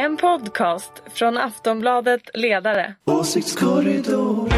[0.00, 2.94] En podcast från Aftonbladet Ledare.
[3.04, 4.50] Åsiktskorridor.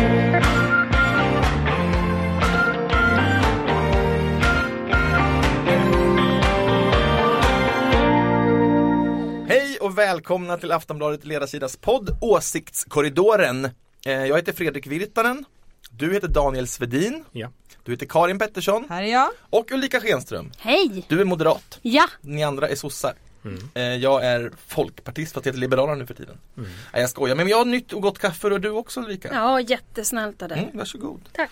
[9.49, 13.65] Hej och välkomna till Aftonbladet Ledarsidas podd Åsiktskorridoren.
[14.07, 15.45] Eh, Jag heter Fredrik Virtanen.
[15.91, 17.25] Du heter Daniel Svedin.
[17.33, 17.51] Ja.
[17.85, 18.87] Du heter Karin Pettersson.
[18.89, 19.31] Här är jag.
[19.51, 20.51] Och Ulrika Schenström.
[20.59, 21.05] Hej!
[21.09, 21.79] Du är moderat.
[21.83, 23.13] Ja, Ni andra är sossar.
[23.45, 23.69] Mm.
[23.75, 26.39] Eh, Jag är folkpartist fast heter Liberalerna nu för tiden.
[26.57, 26.71] Mm.
[26.93, 29.29] Nej jag skojar, men jag har nytt och gott kaffe och du också Ulrika.
[29.33, 30.59] ja jättesnällt av dig.
[30.59, 31.21] Mm, varsågod.
[31.33, 31.51] Tack.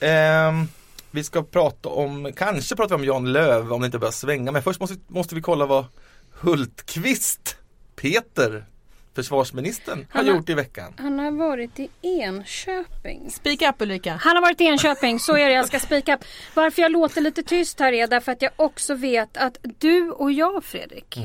[0.00, 0.68] Ehm,
[1.10, 4.62] vi ska prata om, kanske prata om Jan Löv om det inte börjar svänga men
[4.62, 5.84] först måste, måste vi kolla vad
[6.56, 7.56] Hultqvist,
[7.96, 8.64] Peter,
[9.16, 10.94] försvarsministern har har- gjort i veckan.
[10.98, 13.30] Han har varit i Enköping.
[13.30, 14.12] Speak up Ulrika.
[14.22, 16.24] Han har varit i Enköping, så är det jag ska spika upp.
[16.54, 20.32] Varför jag låter lite tyst här är därför att jag också vet att du och
[20.32, 21.18] jag Fredrik.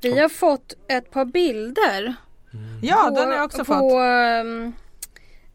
[0.00, 2.14] Vi har fått ett par bilder.
[2.82, 3.92] Ja, på, den har jag också på, fått.
[3.92, 4.72] ehm,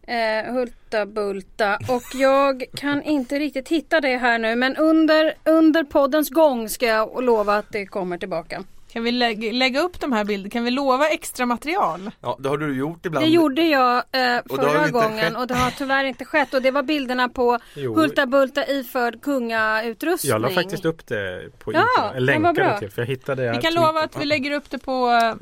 [0.08, 5.84] eh, Hulta Bulta och jag kan inte riktigt hitta det här nu men under, under
[5.84, 8.64] poddens gång ska jag lova att det kommer tillbaka.
[8.94, 10.50] Kan vi lägga, lägga upp de här bilderna?
[10.52, 12.12] Kan vi lova extra material?
[12.22, 13.26] Ja, det har du gjort ibland.
[13.26, 15.38] Det gjorde jag eh, Och förra inte gången skett.
[15.38, 17.96] och det har tyvärr inte skett och det var bilderna på Jo.
[17.96, 20.32] Hulta Bulta iförd kungautrustning.
[20.32, 22.80] Jag la faktiskt upp det på Ja, internet, länkade bra.
[22.80, 25.36] till för jag hittade det Vi kan lova att vi lägger upp det på eh,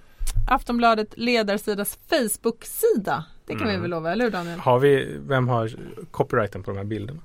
[0.50, 3.23] Aftonbladet ledarsidas Facebook-sida.
[3.45, 3.81] Det kan vi Mm.
[3.81, 4.59] väl lova, eller hur Daniel?
[4.59, 5.72] Har vi, vem har
[6.12, 7.20] copyrighten på de här bilderna?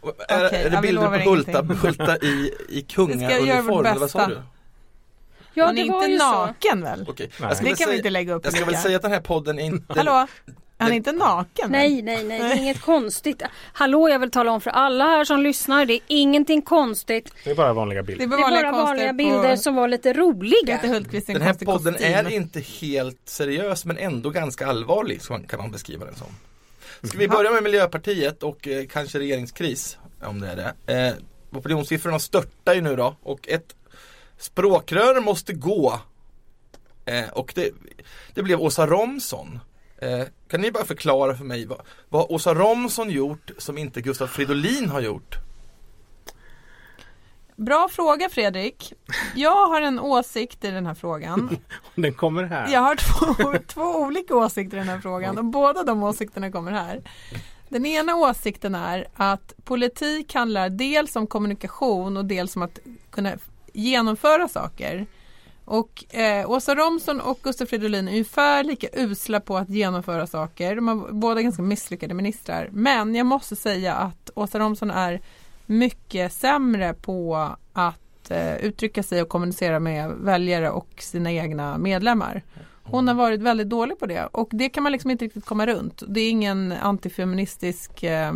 [0.00, 1.62] Och Är, Okej, är det vi bilder på Hulta.
[1.62, 4.26] Hulta i, i kungauniform vad sa bästa.
[4.28, 4.38] du?
[5.58, 6.24] Ja Han är det var inte ju så.
[6.30, 7.04] naken väl?
[7.08, 9.20] Okej, Det väl kan vi inte lägga upp Jag ska väl säga att den här
[9.20, 10.26] podden är inte Hallå?
[10.80, 11.70] Han är inte naken?
[11.70, 13.42] Nej, nej, nej, det är inget konstigt.
[13.72, 17.32] Hallå, jag vill tala om för alla här som lyssnar, det är ingenting konstigt.
[17.44, 18.24] Det är bara vanliga Det bilder.
[18.24, 20.80] är Det bara är bara vanliga, bilder på som var lite roliga.
[20.82, 20.90] Den
[21.42, 22.12] här podden kostym.
[22.14, 26.26] är inte helt seriös men ändå ganska allvarlig så man- kan man beskriva den som.
[27.08, 31.06] Ska vi börja med Miljöpartiet och eh, kanske regeringskris om det är det.
[31.06, 33.74] Eh, opinionssiffrorna störtar ju nu då och ett
[34.38, 36.00] språkrör måste gå.
[37.04, 37.70] Eh, och det,
[38.34, 39.60] det blev Åsa Romson.
[39.98, 44.30] Eh, kan ni bara förklara för mig vad, vad Åsa Romson gjort som inte Gustaf
[44.30, 45.38] Fridolin har gjort?
[47.56, 48.92] Bra fråga Fredrik.
[49.34, 51.56] Jag har en åsikt i den här frågan.
[51.94, 52.72] Den kommer här.
[52.72, 56.72] Jag har två, två olika åsikter i den här frågan och båda de åsikterna kommer
[56.72, 57.02] här.
[57.68, 62.78] Den ena åsikten är att politik handlar dels om kommunikation och dels om att
[63.10, 63.32] kunna
[63.78, 65.06] genomföra saker.
[65.64, 70.76] Och eh, Åsa Romson och Gustaf Fridolin är ungefär lika usla på att genomföra saker.
[70.76, 72.68] De är båda ganska misslyckade ministrar.
[72.72, 75.20] Men jag måste säga att Åsa Romson är
[75.66, 82.42] mycket sämre på att eh, uttrycka sig och kommunicera med väljare och sina egna medlemmar.
[82.82, 85.66] Hon har varit väldigt dålig på det och det kan man liksom inte riktigt komma
[85.66, 86.02] runt.
[86.08, 88.32] Det är ingen antifeministisk eh,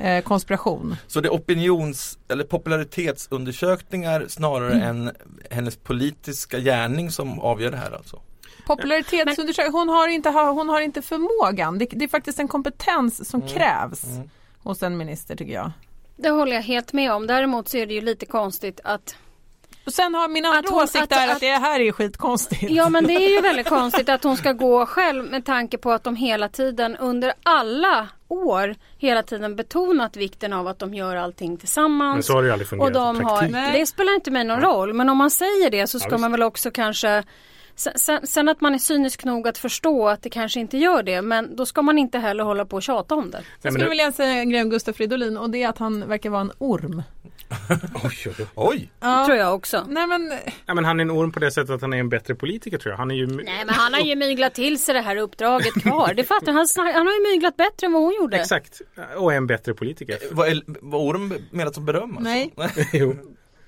[0.00, 0.96] eh, konspiration.
[1.06, 4.88] Så det är opinions eller popularitetsundersökningar snarare Mm.
[4.88, 5.14] än
[5.50, 8.20] hennes politiska gärning som avgör det här alltså?
[8.66, 11.78] Popularitetsundersökning, hon har inte, hon har inte förmågan.
[11.78, 14.30] Det, det är faktiskt en kompetens som krävs Mm.
[14.62, 15.70] hos en minister tycker jag.
[16.16, 17.26] Det håller jag helt med om.
[17.26, 19.16] Däremot så är det ju lite konstigt att
[19.86, 22.70] Och sen har min andra hon- åsikt att- är att, att- det här är skitkonstigt.
[22.70, 25.92] Ja men det är ju väldigt konstigt att hon ska gå själv med tanke på
[25.92, 31.16] att de hela tiden under alla år hela tiden betonat vikten av att de gör
[31.16, 32.14] allting tillsammans.
[32.14, 34.44] Men så har det ju aldrig och fungerat de i har, det spelar inte mig
[34.44, 36.20] någon roll men om man säger det så ska visst.
[36.20, 37.24] man väl också kanske
[37.78, 41.02] sen, sen, sen att man är cynisk nog att förstå att det kanske inte gör
[41.02, 43.42] det men då ska man inte heller hålla på och tjata om det.
[43.62, 46.30] Jag skulle vilja säga en grej om Gustaf Fridolin och det är att han verkar
[46.30, 47.02] vara en orm.
[48.04, 48.90] oj, oj, oj.
[49.00, 49.26] Ja.
[49.26, 49.84] Tror jag också.
[49.88, 50.32] Nej men
[50.66, 52.78] Ja, men han är en orm på det sättet att han är en bättre politiker
[52.78, 52.98] tror jag.
[52.98, 56.14] Han är ju Nej men han har ju myglat till sig det här uppdraget kvar.
[56.14, 56.66] Det fattar han.
[56.76, 58.36] Han har ju myglat bättre än vad hon gjorde.
[58.36, 58.80] Exakt,
[59.16, 60.18] och är en bättre politiker.
[60.30, 62.16] Vad är var Orm menat som beröm?
[62.16, 62.22] Alltså?
[62.22, 62.54] Nej.
[62.92, 63.16] jo.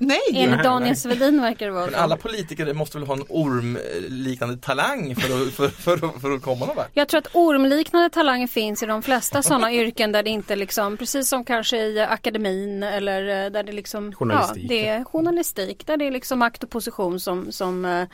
[0.00, 0.18] Nej.
[0.34, 0.96] Enligt Daniel.
[0.96, 5.52] Svedin verkar det vara Men alla politiker måste väl ha en ormliknande talang för att,
[5.52, 6.76] för, för, att- för att komma någon?
[6.94, 10.96] Jag tror att ormliknande talanger finns i de flesta sådana yrken där det inte liksom,
[10.96, 14.62] precis som kanske i akademin eller eh, där det liksom, Journalistik.
[14.64, 18.04] ja, det är journalistik, där det är liksom makt och position som, som eh,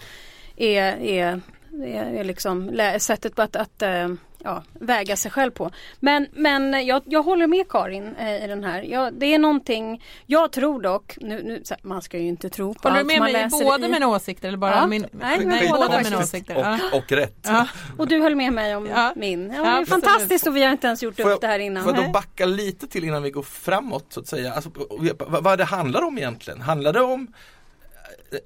[0.57, 1.41] är, är,
[1.85, 5.71] är, är liksom sättet på att, att eh, ja, väga sig själv på.
[6.01, 8.83] Men, men jag, jag håller med Karin eh, i den här.
[8.83, 12.89] Jag, det är någonting, jag tror dock, nu, nu, man ska ju inte tro på
[12.89, 13.91] Håller du allt med man mig båda i.
[13.91, 14.87] mina åsikter eller bara Ja.
[14.87, 15.07] min?
[15.13, 16.57] Nej, men nej båda mina åsikter.
[16.93, 17.39] Och, och rätt.
[17.43, 17.67] Ja.
[17.99, 19.13] Och du höll med mig om Ja.
[19.17, 19.53] min.
[19.57, 21.83] Ja, det är fantastiskt och vi har inte ens gjort Får upp det här innan.
[21.85, 22.13] Får jag då Nej.
[22.13, 24.53] backa lite till innan vi går framåt så att säga?
[24.53, 24.71] Alltså,
[25.19, 26.61] vad, vad det handlar om egentligen?
[26.61, 27.27] Handlar det om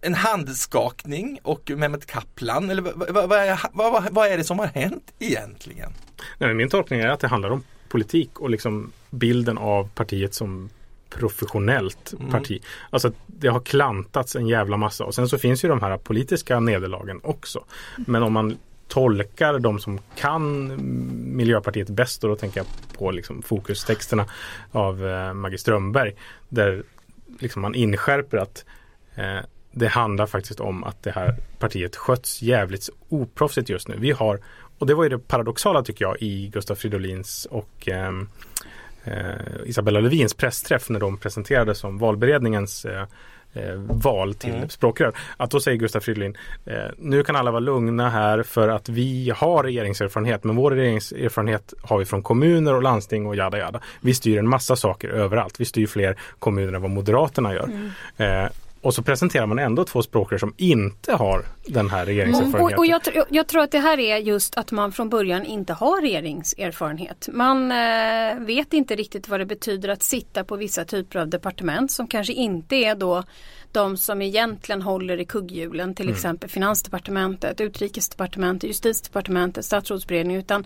[0.02, 3.28] en handskakning och Mehmet Kaplan eller vad,
[3.72, 5.92] vad, vad, är, det som har hänt egentligen?
[6.38, 10.70] Nej, min tolkning är att det handlar om politik och liksom bilden av partiet som
[11.10, 12.30] professionellt Mm.
[12.30, 12.62] parti.
[12.90, 15.96] Alltså att det har klantats en jävla massa och sen så finns ju de här
[15.96, 17.64] politiska nederlagen också.
[17.96, 20.76] Men om man tolkar de som kan
[21.36, 22.66] Miljöpartiet bäst och då tänker jag
[22.98, 24.26] på liksom fokustexterna
[24.72, 26.14] av eh, Maggie Strömberg
[26.48, 26.82] där
[27.38, 28.64] liksom man inskärper att
[29.14, 29.38] eh,
[29.72, 33.96] det handlar faktiskt om att det här partiet sköts jävligt oproffsigt just nu.
[33.98, 34.40] Vi har,
[34.78, 38.28] och det var ju det paradoxala tycker jag i Gustav Fridolins och ehm,
[39.04, 39.14] eh,
[39.66, 43.04] Isabella Lövins pressträff när de presenterades som valberedningens eh,
[43.52, 44.68] eh, val till Mm.
[44.68, 45.12] språkrör.
[45.36, 46.36] Att då säger Gustav Fridolin
[46.66, 51.74] eh, nu kan alla vara lugna här för att vi har regeringserfarenhet men vår regeringserfarenhet
[51.82, 53.80] har vi från kommuner och landsting och jada jada.
[54.00, 55.60] Vi styr en massa saker överallt.
[55.60, 57.70] Vi styr fler kommuner än vad Moderaterna gör.
[58.16, 58.48] Eh,
[58.82, 62.78] och så presenterar man ändå två språkrör som inte har den här mm, Och, regeringserfarenheten.
[62.78, 65.72] och jag, tr- jag tror att det här är just att man från början inte
[65.72, 67.28] har regeringserfarenhet.
[67.32, 71.90] Man eh, vet inte riktigt vad det betyder att sitta på vissa typer av departement
[71.90, 73.24] som kanske inte är då
[73.72, 80.64] de som egentligen håller i kugghjulen, till exempel Finansdepartementet, Utrikesdepartementet, Justitiedepartementet, Statsrådsberedningen, utan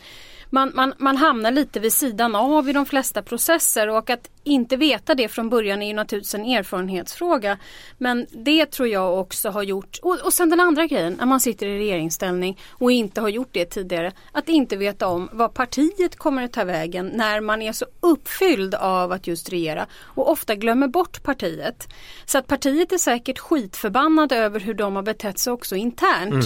[0.50, 4.76] man, man, man hamnar lite vid sidan av i de flesta processer och att inte
[4.76, 7.58] veta det från början är ju naturligtvis en erfarenhetsfråga.
[7.98, 11.40] Men det tror jag också har gjort, och, och sen den andra grejen, när man
[11.40, 16.16] sitter i regeringsställning och inte har gjort det tidigare, att inte veta om vad partiet
[16.16, 20.54] kommer att ta vägen när man är så uppfylld av att just regera och ofta
[20.54, 21.88] glömmer bort partiet.
[22.26, 26.44] Så att partiet är säkert skitförbannad över hur de har betett sig också internt.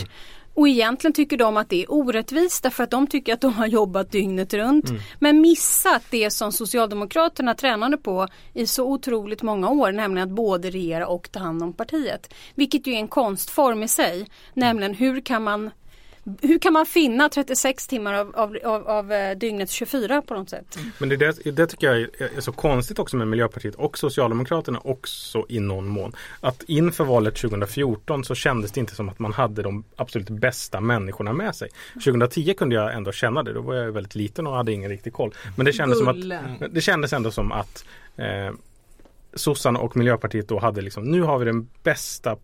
[0.55, 3.67] Och egentligen tycker de att det är orättvist därför att de tycker att de har
[3.67, 4.85] jobbat dygnet runt.
[5.19, 10.71] Men missat det som Socialdemokraterna tränade på i så otroligt många år, nämligen att både
[10.71, 12.35] regera och ta hand om partiet.
[12.55, 14.27] Vilket ju är en konstform i sig.
[14.55, 15.71] Nämligen hur kan man
[16.43, 20.51] hur kan man finna 36 timmar av, av, av, av eh, dygnets 24 på något
[20.51, 20.79] sätt?
[20.99, 24.81] Men det, det, det tycker jag är, är så konstigt också med Miljöpartiet och Socialdemokraterna
[24.85, 26.13] också i någon mån.
[26.41, 30.81] Att inför valet 2014 så kändes det inte som att man hade de absolut bästa
[30.81, 31.69] människorna med sig.
[31.95, 33.53] 2010 kunde jag ändå känna det.
[33.53, 35.35] Då var jag väldigt liten och hade ingen riktig koll.
[35.57, 37.85] Men det kändes, som att, det kändes ändå som att
[38.17, 38.55] eh,
[39.35, 42.37] sossarna och Miljöpartiet då hade liksom, nu har vi den bästa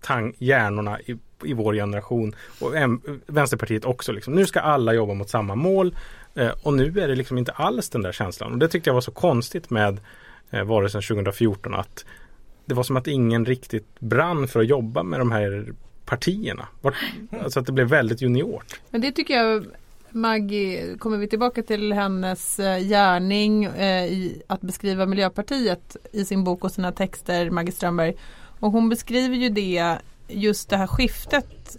[0.00, 4.12] tang- hjärnorna i, i vår generation och M- Vänsterpartiet också.
[4.12, 4.34] Liksom.
[4.34, 5.96] Nu ska alla jobba mot samma mål
[6.34, 8.52] eh, och nu är det liksom inte alls den där känslan.
[8.52, 10.00] Och det tyckte jag var så konstigt med
[10.50, 12.04] eh, valrörelsen 2014 att
[12.64, 15.66] det var som att ingen riktigt brann för att jobba med de här
[16.04, 16.68] partierna.
[16.80, 16.94] Vart,
[17.42, 18.80] alltså att det blev väldigt juniort.
[18.90, 19.66] Men det tycker jag
[20.10, 26.44] Maggie, kommer vi tillbaka till hennes eh, gärning eh, i att beskriva Miljöpartiet i sin
[26.44, 28.14] bok och sina texter, Maggie Strömberg.
[28.60, 29.98] Och hon beskriver ju det,
[30.28, 31.76] just det här skiftet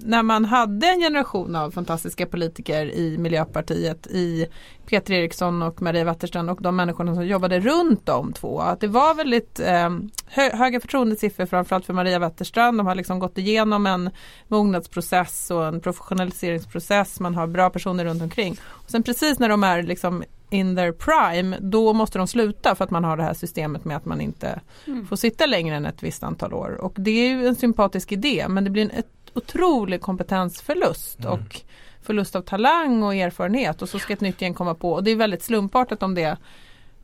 [0.00, 4.46] när man hade en generation av fantastiska politiker i Miljöpartiet i
[4.86, 8.60] Peter Eriksson och Maria Wetterstrand och de människorna som jobbade runt de två.
[8.60, 9.90] Att det var väldigt eh,
[10.26, 12.78] hö höga förtroendesiffror framförallt för Maria Wetterstrand.
[12.78, 14.10] De har liksom gått igenom en
[14.48, 17.20] mognadsprocess och en professionaliseringsprocess.
[17.20, 18.56] Man har bra personer runt omkring.
[18.62, 22.84] Och sen precis när de är liksom in their prime, då måste de sluta för
[22.84, 24.60] att man har det här systemet med att man inte
[25.08, 26.78] får sitta längre än ett visst antal år.
[26.80, 31.60] Och det är ju en sympatisk idé men det blir en ett otrolig kompetensförlust och
[32.02, 35.10] förlust av talang och erfarenhet och så ska ett nytt gäng komma på och det
[35.10, 36.36] är väldigt slumpartat om det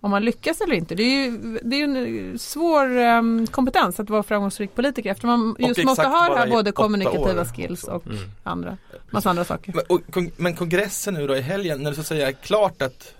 [0.00, 0.94] om man lyckas eller inte.
[0.94, 5.26] Det är ju, det är ju en svår um, kompetens att vara framgångsrik politiker efter
[5.26, 8.10] man just måste ha det här både kommunikativa år skills också.
[8.10, 8.76] och andra,
[9.10, 9.72] massa andra saker.
[9.74, 12.82] Men, och, men kongressen nu då i helgen, när det så att säga är klart
[12.82, 13.14] att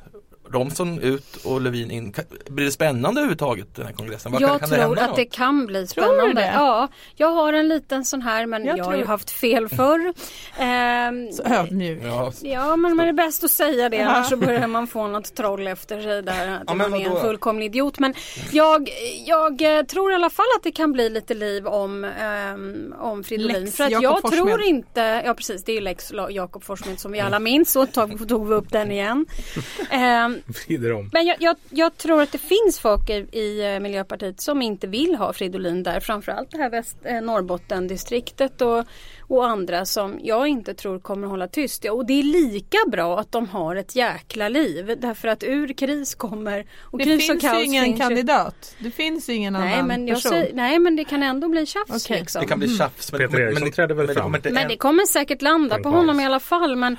[0.54, 2.14] Romson ut och Lövin in,
[2.48, 4.32] blir det spännande överhuvudtaget den här kongressen?
[4.32, 5.16] Vad jag kan, kan det tror hända att något?
[5.16, 6.40] det kan bli Tror du spännande.
[6.40, 6.52] det?
[6.54, 10.14] Ja, jag har en liten sån här men Jag jag, har ju haft fel förr.
[10.58, 12.00] Ehm, Så ödmjuk.
[12.04, 15.34] Ja, Ja men det är bäst att säga det annars så börjar man få något
[15.34, 17.98] troll efter sig där att Ja, men man är en fullkomlig idiot.
[17.98, 18.14] Men
[18.50, 18.88] jag,
[19.26, 23.24] jag eh, tror i alla fall att det kan bli lite liv om, ehm, om
[23.24, 23.64] Fridolin.
[23.64, 27.12] Lex För att jag tror inte, ja precis det är ju Lex Jakob Forssmed som
[27.12, 29.26] vi alla minns så tog, tog vi upp den igen.
[29.90, 31.10] Ehm, Vrider om.
[31.12, 34.86] men jag, jag, jag tror att det finns folk i, i eh, Miljöpartiet som inte
[34.86, 36.00] vill ha Fridolin där.
[36.00, 38.84] Framförallt det här väst, eh, Norrbottendistriktet och,
[39.20, 41.84] och andra som jag inte tror kommer hålla tyst.
[41.84, 44.96] Ja, och det är lika bra att de har ett jäkla liv.
[45.00, 48.00] Därför att ur kris kommer och Det kris och finns ju kaos ingen finns ju-
[48.02, 48.76] kandidat.
[48.78, 50.30] Det finns ju ingen Nej annan men, jag person.
[50.32, 52.20] säger, nej men det kan ändå bli tjafs Okej.
[52.20, 52.42] liksom.
[52.42, 53.12] det kan bli tjafs.
[53.12, 54.22] Men, Peter men, men, trädde väl men det fram.
[54.24, 56.76] kommer inte Men en- det kommer säkert landa på honom i alla fall.
[56.76, 56.96] Men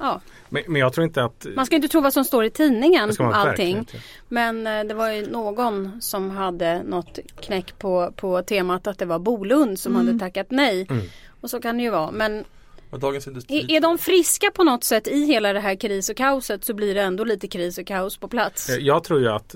[0.00, 0.20] ja,
[0.52, 1.46] Men, men jag tror inte att...
[1.56, 3.76] man ska inte tro vad som står i tidningen man allting.
[3.78, 3.96] inte.
[4.28, 9.04] Men eh, det var ju någon som hade något knäck på, på temat att det
[9.04, 10.86] var Bolund som hade tackat nej.
[10.90, 11.06] Mm.
[11.40, 12.10] Och så kan det ju vara.
[12.10, 12.44] Men
[12.90, 13.58] Och Dagens Industri.
[13.58, 16.74] är, är de friska på något sätt i hela det här kris och kaoset så
[16.74, 18.68] blir det ändå lite kris och kaos på plats.
[18.70, 19.54] Eh, Jag tror ju att,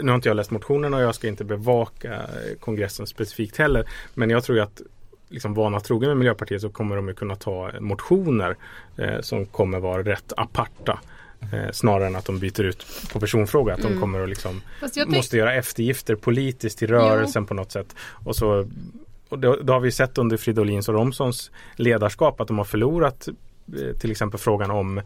[0.00, 3.88] nu har inte jag läst motionerna och jag ska inte bevaka eh, kongressen specifikt heller.
[4.14, 4.82] Men jag tror ju att
[5.30, 8.56] liksom vana trogen med Miljöpartiet så kommer de ju kunna ta motioner
[8.96, 11.00] eh, som kommer vara rätt aparta.
[11.52, 13.74] Eh, snarare än att de byter ut på personfråga.
[13.74, 14.62] Att de kommer att liksom
[15.06, 17.96] måste göra eftergifter politiskt i rörelsen på något sätt.
[18.24, 18.66] Och så
[19.30, 23.28] och det, det har vi sett under Fridolins och Romsons ledarskap att de har förlorat
[23.28, 24.98] eh, till exempel frågan om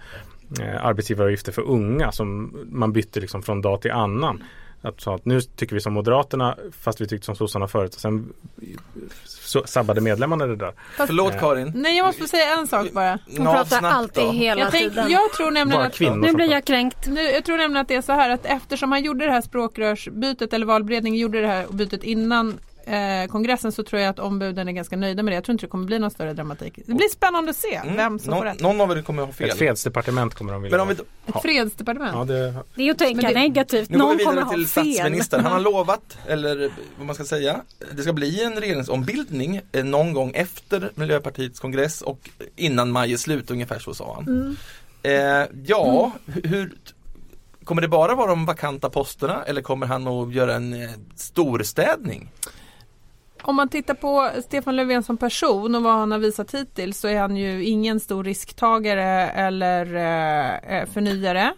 [0.60, 4.44] eh, arbetsgivaravgifter för unga som man bytte liksom från dag till annan.
[4.84, 7.94] Att, så att nu tycker vi som Moderaterna fast vi tyckte som sossarna förut.
[7.94, 8.32] Och sen
[9.24, 10.72] så, sabbade medlemmarna det där.
[10.96, 11.72] Förlåt Karin.
[11.74, 13.18] Nej, jag måste säga en sak bara.
[13.36, 15.10] Hon pratar alltid hela Jag, tänk, tiden.
[15.10, 17.06] jag tror nämligen Bara att kvinnor Nu blir jag kränkt.
[17.06, 19.40] Nu, jag tror nämligen att det är så här att eftersom han gjorde det här
[19.40, 24.68] språkrörsbytet eller valberedningen gjorde det här bytet innan eh, kongressen så tror jag att ombuden
[24.68, 25.34] är ganska nöjda med det.
[25.34, 26.78] Jag tror inte det kommer bli någon större dramatik.
[26.86, 27.96] Det blir spännande att se Mm.
[27.96, 28.60] vem som någon, får rätt.
[28.60, 29.48] någon av er kommer ha fel.
[29.50, 32.12] Ett fredsdepartement kommer de vilja Men om vi, Ett fredsdepartement.
[32.14, 33.90] Ja, det, Det är att tänka det- negativt.
[33.90, 35.40] nu går Någon vi kommer vidare ha till statsministern.
[35.40, 37.60] Han har lovat, eller vad man ska säga,
[37.92, 43.16] det ska bli en regeringsombildning eh, någon gång efter Miljöpartiets kongress och innan maj är
[43.16, 44.24] slut, ungefär så sa han.
[44.28, 44.56] Mm.
[45.02, 46.72] Eh, ja, hu- hur
[47.64, 52.30] Kommer det bara vara de vakanta posterna eller kommer han att göra en eh, storstädning?
[53.46, 57.08] Om man tittar på Stefan Löfven som person och vad han har visat hittills så
[57.08, 61.54] är han ju ingen stor risktagare eller eh, eh, förnyare.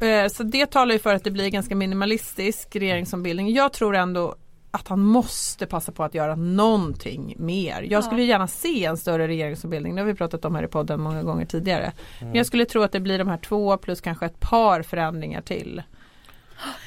[0.00, 3.52] Eh, så det talar ju för att det blir ganska minimalistisk regeringsombildning.
[3.52, 4.34] Jag tror ändå
[4.70, 7.86] att han måste passa på att göra någonting mer.
[7.90, 9.94] Jag skulle gärna se en större regeringsombildning.
[9.94, 11.92] Det har vi pratat om här i podden många gånger tidigare.
[12.20, 15.40] Men jag skulle tro att det blir de här två plus kanske ett par förändringar
[15.40, 15.82] till.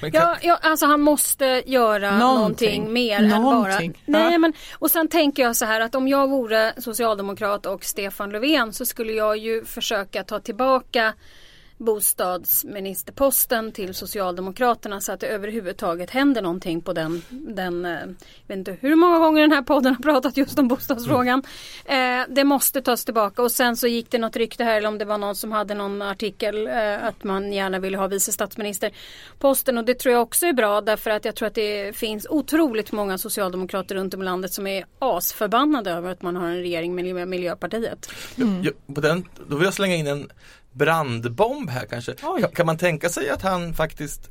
[0.02, 2.82] Kan, Ja, ja, alltså han måste göra Någonting.
[2.82, 3.40] någonting, mer än bara...
[3.40, 4.04] Någonting.
[4.06, 8.30] Nej, men, och sen tänker jag så här att om jag vore socialdemokrat och Stefan
[8.30, 11.14] Löfven så skulle jag ju försöka ta tillbaka
[11.80, 18.08] bostadsministerposten till Socialdemokraterna så att det överhuvudtaget händer någonting på den, den eh, jag
[18.48, 21.44] vet inte hur många gånger den här podden har pratat just om bostadsfrågan.
[21.86, 24.98] Eh, det måste tas tillbaka och sen så gick det något rykte här eller om
[24.98, 29.78] det var någon som hade någon artikel eh, att man gärna ville ha vice statsministerposten
[29.78, 32.92] och det tror jag också är bra därför att jag tror att det finns otroligt
[32.92, 36.96] många socialdemokrater runt om i landet som är asförbannade över att man har en regering
[36.96, 38.12] med Miljöpartiet.
[38.36, 40.30] jag, på den, då vill jag slänga in en
[40.72, 42.16] brandbomb här kanske.
[42.24, 42.42] Oj.
[42.42, 44.30] Kan, kan man tänka sig att han faktiskt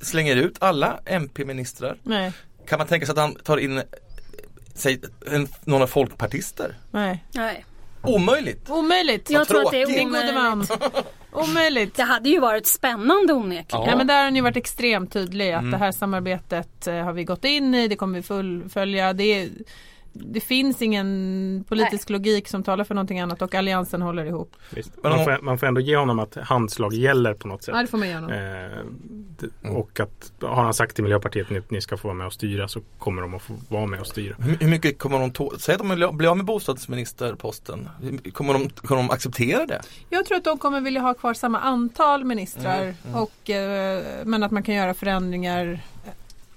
[0.00, 1.98] slänger ut alla MP-ministrar?
[2.02, 2.32] Nej,
[2.68, 3.82] Kan man tänka sig att han tar in
[4.74, 5.00] säg,
[5.32, 6.76] en, några folkpartister?
[6.90, 7.24] nej.
[7.34, 7.64] Nej.
[8.02, 8.70] Omöjligt!
[8.70, 9.30] Omöjligt!
[9.30, 10.52] Jag tror att det är Min gode man.
[10.52, 11.06] omöjligt.
[11.32, 11.94] Omöjligt.
[11.94, 13.84] Det hade ju varit spännande onekligen.
[13.84, 13.90] Ja.
[13.90, 15.70] Ja men där har ni varit extremt tydlig att Mm.
[15.70, 19.12] det här samarbetet eh, har vi gått in i, det kommer vi fullfölja.
[19.12, 19.48] Det, är-
[20.24, 24.56] det finns ingen politisk logik som talar för någonting annat och alliansen håller ihop.
[25.02, 27.74] Man, får, man får ändå ge honom att handslag gäller på något sätt.
[27.74, 28.20] Ja det får man göra.
[28.20, 28.30] nog.
[28.30, 28.84] Eh,
[29.62, 32.32] det- och att har han sagt till Miljöpartiet att ni ska få vara med och
[32.32, 34.36] styra så kommer de att få vara med och styra.
[34.60, 35.58] Hur, mycket kommer de tåla?
[35.58, 37.88] Säg att de vill bli av med bostadsministerposten.
[38.32, 39.80] Kommer de, kommer de acceptera det?
[40.10, 43.16] Jag tror att de kommer vilja ha kvar samma antal ministrar Mm, mm.
[43.22, 45.80] Och, eh, men att man kan göra förändringar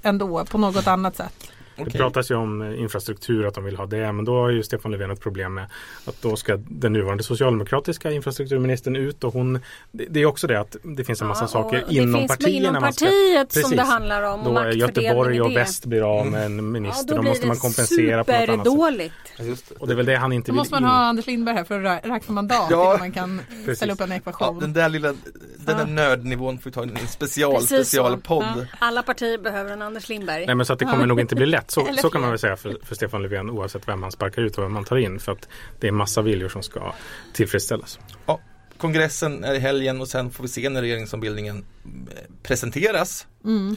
[0.01, 1.51] ändå på något annat sätt.
[1.79, 1.99] Det Okej.
[2.01, 4.11] pratas ju om eh, infrastruktur, att de vill ha det.
[4.11, 5.65] Men då har ju Stefan Löfven ett problem med
[6.05, 9.23] att då ska den nuvarande socialdemokratiska infrastrukturministern ut.
[9.23, 9.59] Och hon,
[9.91, 12.31] det, det är också det att det finns en massa Ja, saker inom det finns
[12.31, 12.69] partierna.
[12.69, 13.77] inom man ska- partiet som Precis.
[13.77, 14.39] det handlar om.
[14.39, 15.55] och Då är Göteborg i och det.
[15.55, 17.05] väst blir av med en minister.
[17.13, 19.11] Ja, då, blir måste man det kompensera på något annat sätt.
[19.37, 19.75] Ja, just det.
[19.75, 20.89] Och det är väl det han inte Då vill måste man in.
[20.89, 22.95] ha Anders Lindberg här för att räkna mandat Ja.
[22.99, 23.77] man kan Precis.
[23.77, 24.59] ställa upp en Ja, ekvation.
[24.59, 25.17] den där lilla, den
[25.65, 25.85] där Ja.
[25.85, 28.43] nördnivån får vi ta i en special, Precis specialpodd.
[28.57, 28.65] Ja.
[28.79, 30.45] Alla partier behöver en Anders Lindberg.
[30.45, 31.68] Nej men så att det kommer nog inte bli lätt.
[31.69, 34.41] Så, Eller så kan man väl säga för, för Stefan Löfven oavsett vem han sparkar
[34.41, 35.19] ut och vem man tar in.
[35.19, 35.47] För att
[35.79, 36.93] det är massa viljor som ska
[37.33, 37.99] tillfredsställas.
[38.77, 43.27] Kongressen är i helgen och sen får vi se när regeringsombildningen eh, presenteras.
[43.45, 43.75] Mm.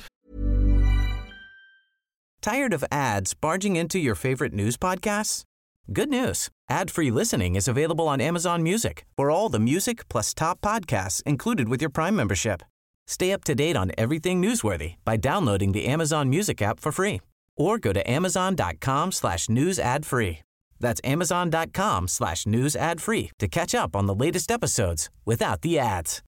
[2.41, 5.43] Tired of ads barging into your favorite news podcasts?
[5.87, 6.49] Good news.
[6.71, 11.69] Ad-free listening is available on Amazon Music for all the music plus top podcasts included
[11.69, 12.63] with your Prime membership.
[13.07, 17.21] Stay up to date on everything newsworthy by downloading the Amazon Music app for free
[17.57, 20.39] or go to amazon.com slash news ad free.
[20.81, 25.79] That's amazon.com slash news ad free to catch up on the latest episodes without the
[25.79, 26.23] ads.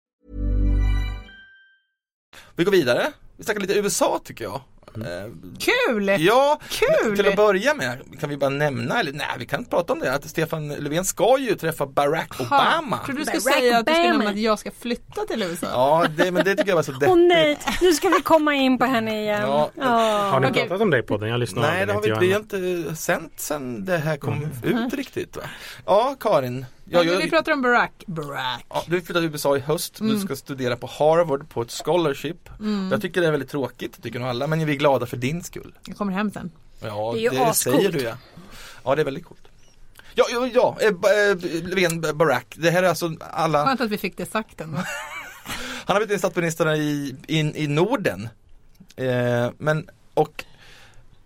[2.56, 3.12] Vi går vidare.
[3.36, 4.60] Vi snackar lite USA tycker jag.
[4.96, 6.08] Eh, Kul!
[6.18, 7.16] Ja, Kul!
[7.16, 9.98] till att börja med kan vi bara nämna, eller nej vi kan inte prata om
[10.00, 12.98] det, att Stefan Löfven ska ju träffa Barack Obama.
[13.06, 14.18] Tror du skulle Barack säga att du skulle Obama.
[14.18, 15.66] nämna att jag ska flytta till USA?
[15.70, 17.08] Ja, det, men det tycker jag var så deppigt.
[17.10, 19.40] Åh nej, nu ska vi komma in på henne igen.
[19.42, 19.70] Ja.
[20.32, 21.28] Har ni pratat om det i podden?
[21.28, 24.84] Jag lyssnar Nej, det har vi, inte jag inte sänt sen det här kom Mm.
[24.86, 25.36] ut riktigt.
[25.36, 25.42] Va?
[25.86, 26.66] Ja, Karin.
[26.86, 28.04] Ja, Ja, men jag, vi pratar om Barack.
[28.06, 28.66] Barack.
[28.68, 30.14] ja, du flyttar till USA i höst, Mm.
[30.14, 32.48] du ska studera på Harvard på ett scholarship.
[32.90, 35.16] Jag tycker det är väldigt tråkigt, det tycker nog alla, men vi är glada för
[35.16, 35.74] din skull.
[35.86, 36.50] Jag kommer hem sen.
[36.80, 37.76] Ja, Det är ju ascoolt.
[37.76, 38.14] säger du ja.
[38.84, 39.40] Ja, det är väldigt coolt.
[40.14, 43.98] Ja, ja, ja eh, eh, Löfven, Barack, det här är alltså alla, Skönt att vi
[43.98, 44.78] fick det sagt ändå.
[45.86, 48.28] han har blivit statsminister i, in, i Norden.
[48.96, 50.44] Eh, men, och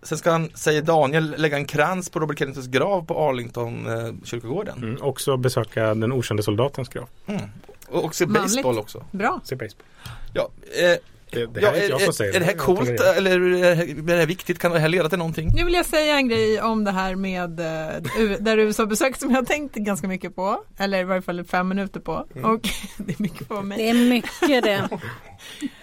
[0.03, 4.13] sen ska han, säger Daniel, lägga en krans på Robert Kennedys grav på Arlington eh,
[4.23, 4.77] kyrkogården.
[4.77, 7.07] Mm, också besöka den okände soldatens grav.
[7.27, 7.41] Mm.
[7.87, 8.43] Och, och se Manligt.
[8.55, 9.05] baseball också.
[9.11, 9.41] Bra.
[9.43, 9.85] Se baseball.
[10.33, 10.49] Ja,
[10.81, 10.97] eh,
[11.31, 13.75] Det, det ja, här är jag som är, är det här coolt eller är det,
[13.75, 14.59] här, är det här viktigt?
[14.59, 15.51] Kan det här leda till någonting?
[15.55, 19.37] Nu vill jag säga en grej om det här med eh, där USA-besök som jag
[19.37, 20.63] har tänkt ganska mycket på.
[20.77, 22.11] Eller i varje fall fem minuter på.
[22.43, 22.61] Och
[22.97, 23.77] det är mycket på mig.
[23.77, 24.89] Det är mycket det.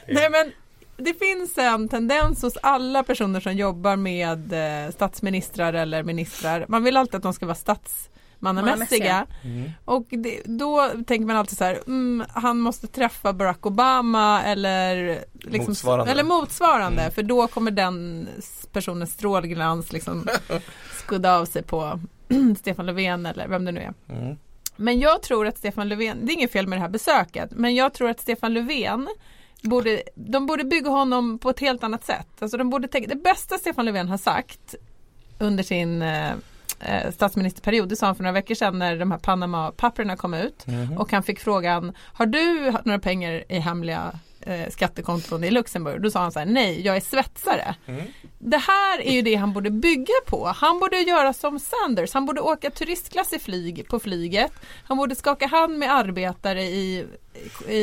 [0.08, 0.52] Nej men
[0.97, 6.65] det finns en tendens hos alla personer som jobbar med eh, statsministrar eller ministrar.
[6.69, 9.26] Man vill alltid att de ska vara statsmannamässiga.
[9.85, 15.19] Och det, då tänker man alltid så här, mm, han måste träffa Barack Obama eller
[15.35, 16.12] liksom, Motsvarande.
[16.12, 18.29] Eller motsvarande för då kommer den
[18.73, 20.29] personens strålglans liksom
[20.93, 22.00] skudda av sig på
[22.59, 23.95] Stefan Löfven eller vem det nu är.
[24.15, 24.37] Mm.
[24.76, 27.75] Men jag tror att Stefan Löfven, det är inget fel med det här besöket, men
[27.75, 29.09] jag tror att Stefan Löfven
[29.66, 32.28] borde, de borde bygga honom på ett helt annat sätt.
[32.38, 34.75] Alltså de borde tänka, det bästa Stefan Löfven har sagt
[35.38, 36.30] under sin eh,
[36.80, 40.66] eh, statsministerperiod, det sa han för några veckor sedan när de här Panama-papperna kom ut
[40.99, 46.03] och han fick frågan, har du några pengar i hemliga eh, skattekonton i Luxemburg?
[46.03, 47.75] Då sa han så här, nej, jag är svetsare.
[48.38, 50.47] Det här är ju det han borde bygga på.
[50.47, 52.15] Han borde göra som Sanders.
[52.15, 54.53] Han borde åka turistklass i flyg, på flyget.
[54.85, 57.07] Han borde skaka hand med arbetare i,
[57.69, 57.79] i,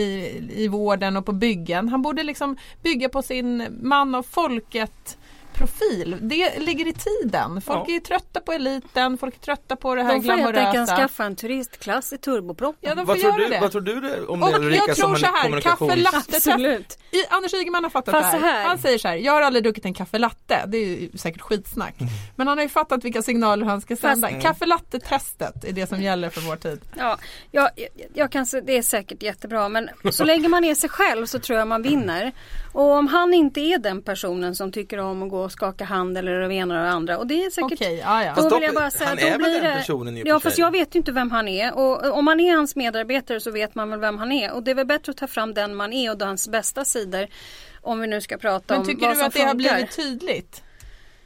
[0.63, 1.89] i vården och på byggen.
[1.89, 5.17] Han borde liksom bygga på sin man av folket
[5.53, 6.17] profil.
[6.21, 7.61] Det ligger i tiden.
[7.61, 7.85] Folk Ja.
[7.87, 10.73] är ju trötta på eliten, folk är trötta på det här De får helt enkelt
[10.73, 10.95] glamorösa.
[10.97, 12.89] skaffa en turistklass i turboproppen.
[12.89, 13.59] Ja, de får Vad tror, göra du, det.
[13.61, 15.95] vad tror du det om Och det Ulrika jag som tror en så här, kaffe
[15.95, 16.97] latte Absolut.
[17.11, 18.53] I, Anders Ygeman har fattat Fast det så här.
[18.53, 18.67] här.
[18.67, 20.63] Han säger så här, jag har aldrig druckit en kaffe latte.
[20.67, 21.95] Det är ju säkert skitsnack.
[22.35, 24.41] Men han har ju fattat vilka signaler han ska sända.
[24.41, 26.81] Kaffe latte-testet är det som gäller för vår tid.
[26.97, 27.17] Ja,
[27.51, 27.69] jag,
[28.13, 31.59] jag, kan det är säkert jättebra men så länge man är sig själv så tror
[31.59, 32.31] jag man vinner.
[32.73, 36.17] Och om han inte är den personen som tycker om att gå och skaka hand
[36.17, 38.33] eller det ena och det andra och det är säkert Okej, ja, ja.
[38.35, 39.75] Då vill jag bara säga han att är då väl blir den det...
[39.77, 42.39] personen i Ja för fast jag vet ju inte vem han är och om man
[42.39, 45.09] är hans medarbetare så vet man väl vem han är och det är väl bättre
[45.09, 47.27] att ta fram den man är och hans bästa sidor.
[47.81, 49.75] Om vi nu ska prata Men om tycker vad du som att det har funkar.
[49.75, 50.63] blivit tydligt?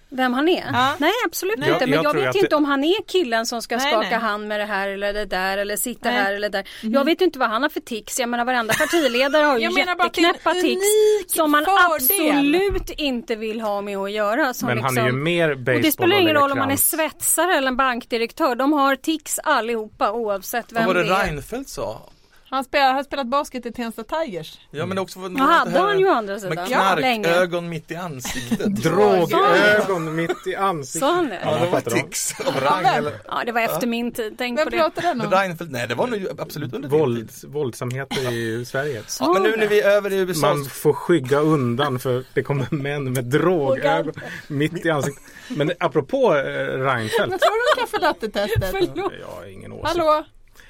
[0.09, 0.65] Vem han är?
[0.73, 0.93] Ja.
[0.97, 1.85] Nej absolut Jag- inte.
[1.85, 4.09] Men jag jag, vet ju det- inte om han är killen som ska Nej, skaka
[4.09, 4.19] nej.
[4.19, 6.17] hand med det här eller det där eller sitta Nej.
[6.21, 6.67] här eller där.
[6.81, 8.19] Jag vet ju inte vad han har för tics.
[8.19, 10.81] Jag menar varenda partiledare har ju Jag det jätteknäppa tics
[11.27, 11.85] som man fördel.
[11.95, 14.53] absolut inte vill ha med att göra.
[14.53, 16.71] Som Men han är ju liksom- mer baseball och det spelar ingen roll om man
[16.71, 18.55] är svetsare eller en bankdirektör.
[18.55, 21.23] De har tics allihopa oavsett Vad vem var det det är.
[21.25, 22.01] Reinfeldt sa?
[22.49, 24.59] Han spelar, har spelat basket i Tensta Tigers.
[24.71, 26.55] Ja men också Ja, hade han ju andra sidan.
[26.55, 28.75] Med Ja, knarkögon mitt i ansiktet.
[28.83, 30.99] Drogögon mitt i ansiktet.
[30.99, 31.39] Sa han det?
[31.43, 31.89] Ja, det var de.
[31.89, 33.13] tics av rang eller?
[33.27, 34.35] Ja, det var efter min tid.
[34.37, 34.91] Tänk Vem på det.
[35.01, 35.31] den om?
[35.31, 36.89] Reinfeldt, nej det var nog absolut under.
[36.89, 39.03] Våld, våldsamheter i Sverige.
[39.19, 42.43] Ja, men nu när vi är över i USA Man får skygga undan för det
[42.43, 44.13] kommer män med drogögon
[44.47, 45.23] mitt i ansiktet.
[45.49, 46.41] Men apropå eh,
[46.79, 47.31] Reinfeldt.
[47.31, 48.89] Vad tror du om kaffe latte-testet?
[48.95, 49.87] Jag har ingen åsikt.
[49.87, 50.25] Hallå?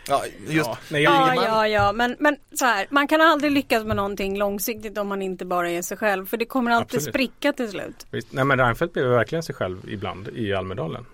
[0.07, 3.51] Ja, just Ja, nej, jag, Ja, ja, ja, men, men så här, man kan aldrig
[3.51, 6.25] lyckas med någonting långsiktigt om man inte bara är sig själv.
[6.25, 7.13] För det kommer alltid Absolut.
[7.13, 8.05] spricka till slut.
[8.11, 8.27] visst.
[8.31, 11.05] Nej men Reinfeldt blev verkligen sig själv ibland i Almedalen.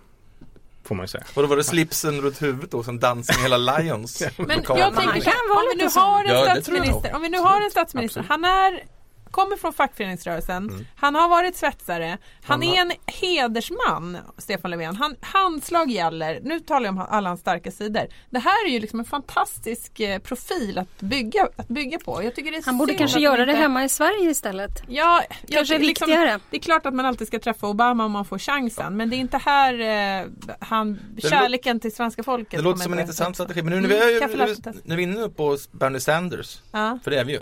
[0.84, 1.24] Får man ju säga.
[1.34, 4.66] Och då var det slipsen runt huvudet då som dansade med hela Lions Men jag
[4.68, 8.44] tänker om vi nu har en statsminister, om vi nu har en statsminister, Absolut.
[8.44, 8.84] han är
[9.34, 12.18] kommer från fackföreningsrörelsen, han har varit svetsare, han,
[12.62, 14.96] Han har- är en hedersman, Stefan Löfven.
[14.96, 18.08] Han, handslag gäller, nu talar jag om alla hans starka sidor.
[18.30, 22.24] Det här är ju liksom en fantastisk eh, profil att bygga, att bygga på.
[22.24, 24.84] Jag tycker det är Han borde kanske göra han det inte- hemma i Sverige istället.
[24.88, 26.40] Ja, jag- Kanske liksom, viktigare.
[26.50, 28.98] Det är klart att man alltid ska träffa Obama om man får chansen.
[28.98, 29.74] Men det är inte här
[30.22, 30.28] eh,
[30.60, 32.52] han, kärleken till svenska folket.
[32.60, 33.62] Det låter som en inte- intressant strategi.
[33.62, 34.74] Men nu när vi, Mm, är, kaffelatte.
[34.84, 37.00] när vi är inne på Bernie Sanders, Ja.
[37.04, 37.40] för det är vi ju.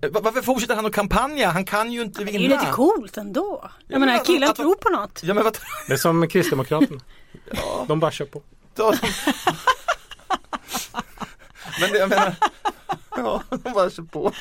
[0.00, 1.50] Eh, va- Varför fortsätter han att kampanja?
[1.50, 2.38] Han kan ju inte Det vinna.
[2.38, 3.70] är ju lite coolt ändå.
[3.86, 5.20] Jag men menar att- killen att- tror på något.
[5.22, 7.00] Ja men vad Det är som Kristdemokraterna.
[7.88, 8.42] De bara kör på.
[11.80, 12.34] Men det, jag menar,
[13.50, 14.32] ja, de bara kör på.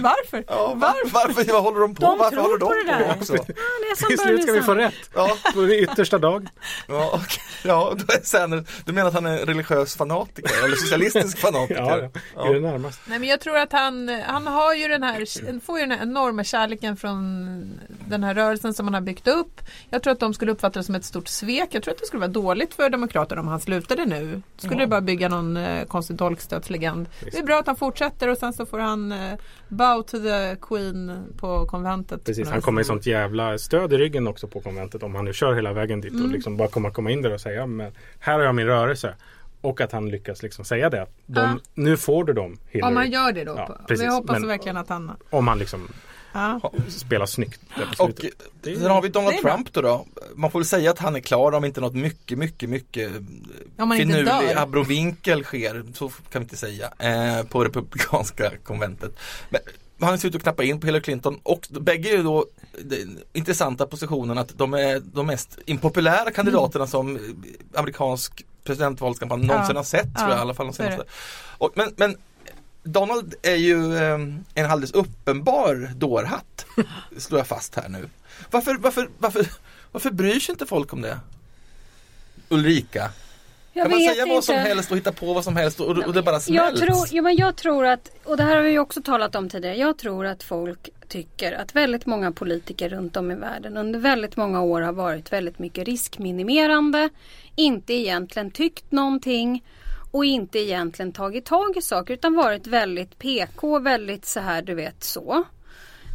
[0.00, 0.44] Varför?
[0.48, 1.10] Ja, varför?
[1.12, 1.52] varför?
[1.52, 2.02] Vad håller de på?
[2.02, 3.16] De varför tror håller på de det på där.
[3.18, 3.34] också?
[3.36, 4.94] Ja, det Till slut ska vi få rätt.
[5.14, 6.48] Ja, På den yttersta dag.
[6.88, 7.42] ja, okej.
[7.64, 11.78] ja då är sen, du menar att han är religiös fanatiker eller socialistisk fanatiker?
[12.34, 12.52] Ja, ja.
[12.52, 13.02] Det närmaste.
[13.06, 16.02] Nej men jag tror att han, han har ju den här, får ju den här
[16.06, 19.60] enorma kärleken från den här rörelsen som han har byggt upp.
[19.90, 21.68] Jag tror att de skulle uppfatta det som ett stort svek.
[21.70, 24.42] Jag tror att det skulle vara dåligt för Demokraterna om han slutade nu.
[24.56, 24.80] Skulle Ja.
[24.80, 27.08] det bara bygga någon eh, konstig dolkstötslegend.
[27.32, 29.34] Det är bra att han fortsätter och sen så får han eh,
[29.68, 32.24] bow to the Queen på konventet.
[32.24, 35.32] Precis, han kommer i sånt jävla stöd i ryggen också på konventet om han nu
[35.32, 36.24] kör hela vägen dit Mm.
[36.26, 39.14] och liksom bara komma, komma in där och säga men här har jag min rörelse.
[39.60, 41.06] Och att han lyckas liksom säga det.
[41.26, 41.58] De, Ja.
[41.74, 42.90] Nu får du dem Hillary.
[42.90, 43.54] Om han gör det då.
[43.56, 44.04] Ja, precis.
[44.06, 45.12] Vi hoppas Men- verkligen att han...
[45.30, 45.88] Om han liksom
[46.62, 46.72] Ja.
[46.88, 47.60] spelar snyggt
[47.98, 48.10] Och.
[48.62, 49.36] Det är- sen har vi Donald.
[49.42, 50.06] Trump då, då.
[50.34, 53.12] Man får väl säga att han är klar om inte något mycket, mycket, mycket
[53.96, 55.84] finurlig abrovinkel sker.
[55.94, 56.92] Så kan vi inte säga.
[56.98, 59.12] Eh, på republikanska konventet.
[59.50, 59.60] Men
[60.08, 62.46] han ser ut att knappa in på Hillary Clinton och bägge är ju då
[62.84, 67.22] den intressanta positionen att de är de mest impopulära kandidaterna som eh,
[67.74, 69.74] amerikansk presidentvalskampanj någonsin Mm.
[69.76, 69.78] Ja.
[69.78, 70.02] har sett.
[70.16, 71.04] Tror Ja, jag, i alla fall de senaste.
[71.58, 72.16] Och, men, men
[72.82, 74.18] Donald är ju eh,
[74.54, 76.66] en alldeles uppenbar dårhatt.
[77.16, 78.08] Slår jag fast här nu.
[78.50, 79.46] Varför, varför, varför,
[79.92, 81.18] varför bryr sig inte folk om det?
[82.48, 83.10] Ulrika,
[83.72, 84.68] Jag kan man säga vad som inte.
[84.68, 86.80] helst och hitta på vad som helst och, och det bara Jag smälts?
[86.80, 89.76] tror, ja, men jag tror att, och det här har vi också talat om tidigare,
[89.76, 94.36] jag tror att folk tycker att väldigt många politiker runt om i världen under väldigt
[94.36, 97.08] många år har varit väldigt mycket riskminimerande,
[97.56, 99.62] inte egentligen tyckt någonting
[100.10, 104.74] och inte egentligen tagit tag i saker utan varit väldigt PK, väldigt så här du
[104.74, 105.44] vet så.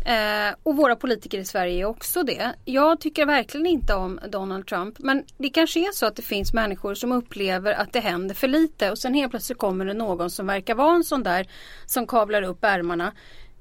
[0.05, 2.53] Eh, och våra politiker i Sverige är också det.
[2.65, 6.53] Jag tycker verkligen inte om Donald Trump men det kanske är så att det finns
[6.53, 10.29] människor som upplever att det händer för lite och sen helt plötsligt kommer det någon
[10.29, 11.47] som verkar vara en sån där
[11.85, 13.13] som kavlar upp ärmarna.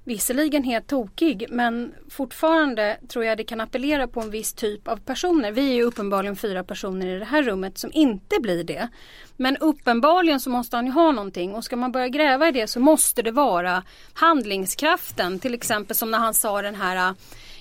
[0.05, 4.97] Visserligen helt tokig men fortfarande tror jag det kan appellera på en viss typ av
[4.97, 5.53] personer.
[5.53, 8.89] Vi är ju uppenbarligen fyra personer i det här rummet som inte blir det.
[9.37, 12.67] Men uppenbarligen så måste han ju ha någonting och ska man börja gräva i det
[12.67, 15.39] så måste det vara handlingskraften.
[15.39, 17.15] Till exempel som när han sa den här äh,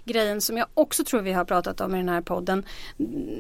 [0.06, 2.65] grejen som jag också tror vi har pratat om i den här podden.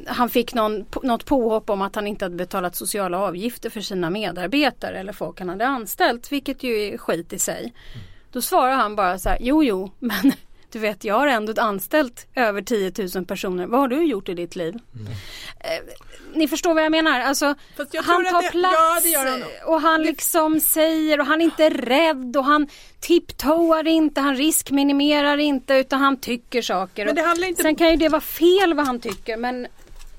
[0.07, 4.09] Han fick någon, något påhopp om att han inte hade betalat sociala avgifter för sina
[4.09, 7.73] medarbetare eller folk han hade anställt vilket ju är skit i sig.
[7.93, 8.10] Mm.
[8.31, 10.33] Då svarar han bara så här, jo jo men
[10.71, 13.65] du vet jag har ändå anställt över 10 000 personer.
[13.67, 14.73] Vad har du gjort i ditt liv?
[15.59, 15.69] Eh,
[16.35, 17.19] ni förstår vad jag menar.
[17.19, 17.55] Alltså,
[17.91, 21.69] jag han tar det- plats ja, han och han liksom säger och han är inte
[21.69, 22.67] rädd och han
[22.99, 27.05] tiptoar inte, han riskminimerar inte utan han tycker saker.
[27.05, 29.67] Men det handlar inte- Sen kan ju det vara fel vad han tycker men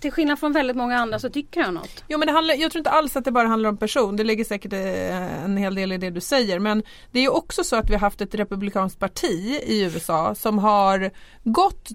[0.02, 2.04] till skillnad från väldigt många andra så tycker jag något.
[2.08, 4.16] Jo men det handlar, jag tror inte alls att det bara handlar om person.
[4.16, 6.58] Det ligger säkert eh, en hel del i det du säger.
[6.58, 10.58] Men det är också så att vi har haft ett republikanskt parti i USA som
[10.58, 11.10] har
[11.44, 11.88] gått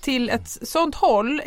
[0.00, 1.40] till ett sånt håll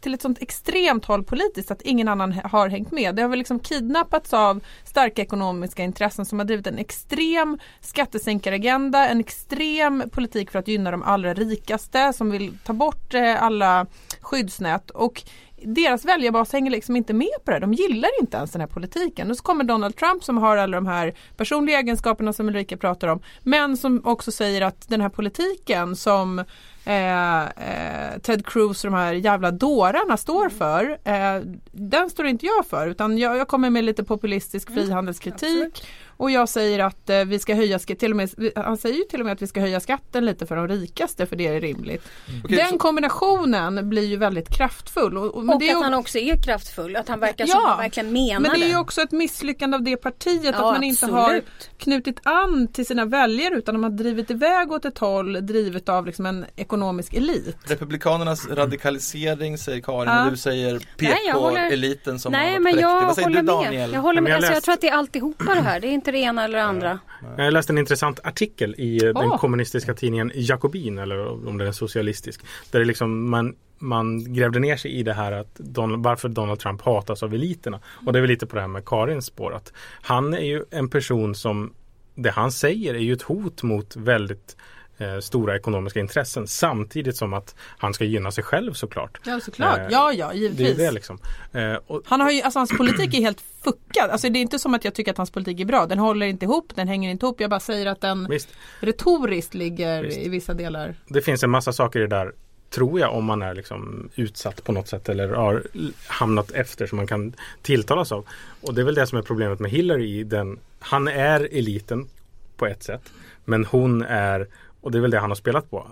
[0.00, 3.14] till ett sånt extremt håll politiskt att ingen annan har hängt med.
[3.14, 9.08] Det har väl liksom kidnappats av starka ekonomiska intressen som har drivit en extrem skattesänkaragenda,
[9.08, 13.86] en extrem politik för att gynna de allra rikaste som vill ta bort eh, alla
[14.28, 15.22] skyddsnät och
[15.62, 17.58] deras väljarbas hänger liksom inte med på det.
[17.58, 19.30] De gillar inte ens den här politiken.
[19.30, 23.08] Och så kommer Donald Trump som har alla de här personliga egenskaperna som Ulrika pratar
[23.08, 23.20] om.
[23.42, 26.38] Men som också säger att den här politiken som
[26.84, 30.98] eh, eh, Ted Cruz och de här jävla dårarna står för.
[31.04, 35.84] Eh, den står inte jag för utan jag, jag kommer med lite populistisk frihandelskritik.
[36.20, 39.20] Och jag säger att eh, vi ska höja, till och med, han säger ju till
[39.20, 42.02] och med att vi ska höja skatten lite för de rikaste för det är rimligt.
[42.44, 45.18] Okej, Den så- kombinationen blir ju väldigt kraftfull.
[45.18, 47.46] Och, och, men och det är att ju- han också är kraftfull, att han verkar
[47.48, 50.42] Ja, som han verkligen menar men det är ju också ett misslyckande av det partiet
[50.44, 51.70] Ja, att man inte har absolut.
[51.78, 56.06] knutit an till sina väljare utan de har drivit iväg åt ett håll drivet av
[56.06, 57.56] liksom en ekonomisk elit.
[57.64, 60.24] Republikanernas radikalisering säger Karin Ja.
[60.24, 62.82] och du säger jag PK-eliten som har Nej varit men präktig.
[62.84, 63.54] jag Vad säger håller du med.
[63.54, 63.92] Daniel?
[63.92, 64.30] Jag, håller Men med.
[64.32, 65.80] jag Alltså, jag tror att det är alltihopa det här.
[65.80, 66.98] Det är inte det ena eller det andra.
[67.36, 69.38] Jag läste en intressant artikel i den Åh.
[69.38, 72.40] kommunistiska tidningen Jacobin eller om den är socialistisk.
[72.70, 76.60] Där det liksom man, man grävde ner sig i det här att Donald, varför Donald
[76.60, 77.80] Trump hatas av eliterna.
[78.06, 80.64] Och det är väl lite på det här med Karins spår att han är ju
[80.70, 81.74] en person som
[82.14, 84.56] det han säger är ju ett hot mot väldigt
[84.98, 89.18] eh, stora ekonomiska intressen samtidigt som att han ska gynna sig själv såklart.
[89.24, 90.76] Ja såklart, Eh, ja ja Det är givetvis.
[90.76, 91.18] det liksom.
[91.52, 94.10] Eh, och, Han har ju, alltså hans politik är helt fuckad.
[94.10, 95.86] Alltså det är inte som att jag tycker att hans politik är bra.
[95.86, 97.40] Den håller inte ihop, den hänger inte ihop.
[97.40, 98.48] Jag bara säger att den visst,
[98.80, 100.18] retoriskt ligger Visst.
[100.18, 100.94] i vissa delar.
[101.08, 102.32] det finns en massa saker i det där
[102.70, 105.62] tror jag om man är liksom utsatt på något sätt eller har
[106.06, 108.26] hamnat efter som man kan tilltalas av.
[108.60, 112.08] Och det är väl det som är problemet med Hillary den, han är eliten
[112.56, 113.02] på ett sätt.
[113.44, 114.48] Men hon är,
[114.80, 115.86] och det är väl det han har spelat på,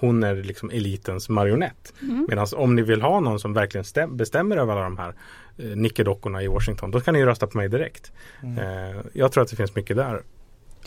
[0.00, 1.94] hon är liksom elitens marionett.
[2.02, 2.26] Mm.
[2.28, 5.14] Medan om ni vill ha någon som verkligen stäm- bestämmer över alla de här
[5.56, 8.12] eh, nickedockorna i Washington, då kan ni rösta på mig direkt.
[8.42, 8.58] Mm.
[8.58, 10.22] Eh, jag tror att det finns mycket där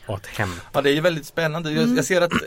[0.08, 0.62] att hämta.
[0.74, 1.72] Ja det är ju väldigt spännande.
[1.72, 2.40] Jag, jag ser att eh,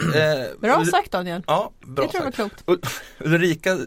[0.61, 1.42] Bra sagt Daniel.
[1.47, 2.64] Ja, bra Det tror jag var klokt.
[2.66, 2.87] Ul-
[3.18, 3.79] Ulrika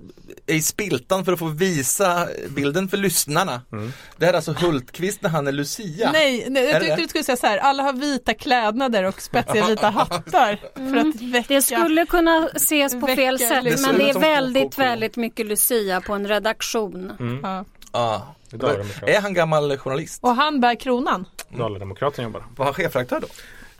[0.47, 3.61] är i spiltan för att få visa bilden för lyssnarna.
[3.71, 3.93] Mm.
[4.17, 6.11] Det här är alltså Hultqvist när han är Lucia.
[6.11, 7.01] Nej, nej jag det tyckte det?
[7.01, 10.59] du skulle säga så här, alla har vita klädnader och spetsiga vita hattar
[10.91, 11.53] för att väcka.
[11.53, 16.01] Det skulle kunna ses på fel sätt ser men det är väldigt, väldigt mycket Lucia
[16.01, 17.11] på en redaktion.
[17.19, 17.65] Mm.
[17.93, 18.35] Ja.
[18.51, 19.09] Dalademokrat.
[19.09, 20.23] Är han gammal journalist?
[20.23, 21.25] Och han bär kronan.
[21.57, 22.45] Dalademokraten jobbar.
[22.57, 23.27] Var han chefredaktör då?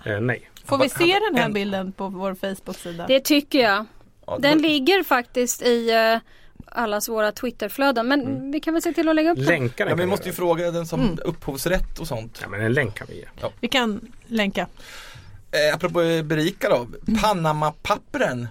[0.06, 0.50] Eh, nej.
[0.66, 3.06] Får vi se den här En- bilden på vår Facebook-sida?
[3.08, 3.86] Det tycker jag.
[4.28, 6.18] Ja, Den ligger faktiskt i eh,
[6.66, 9.46] allas våra Twitterflöden men vi kan väl se till att lägga upp den.
[9.46, 11.20] Länkar Ja, den vi måste ju fråga den som Mm.
[11.26, 12.40] upphovsrätt och sånt.
[12.42, 13.26] Ja men en länk kan vi ge.
[13.60, 14.68] Vi kan länka.
[15.52, 16.88] Eh, apropå eh, berika då.
[17.22, 18.48] Panama-pappren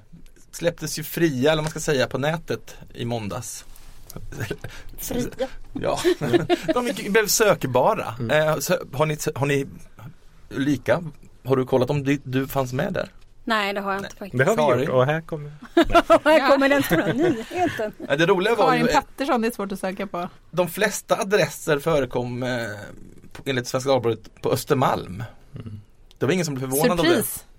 [0.52, 3.64] släpptes ju fria, eller man ska säga, på nätet i måndags.
[4.98, 5.26] Fria.
[5.72, 5.98] Ja,
[6.74, 8.14] de blev sökbara.
[8.32, 9.66] Eh, så, har, ni, har ni
[10.50, 11.02] Ulrika,
[11.44, 13.08] har du kollat om du, du fanns med där?
[13.44, 14.38] Nej det har jag inte faktiskt.
[14.38, 14.84] Det har vi Sorry.
[14.84, 15.52] gjort och här kommer
[16.24, 17.92] Här kommer den stora nyheten.
[17.98, 20.28] Det roliga var Karin ju, Pettersson, det är svårt att söka på.
[20.50, 22.48] de flesta adresser förekom eh,
[23.44, 25.24] enligt Svenska Dagbladet på Östermalm.
[26.18, 27.06] Det var ingen som blev förvånad av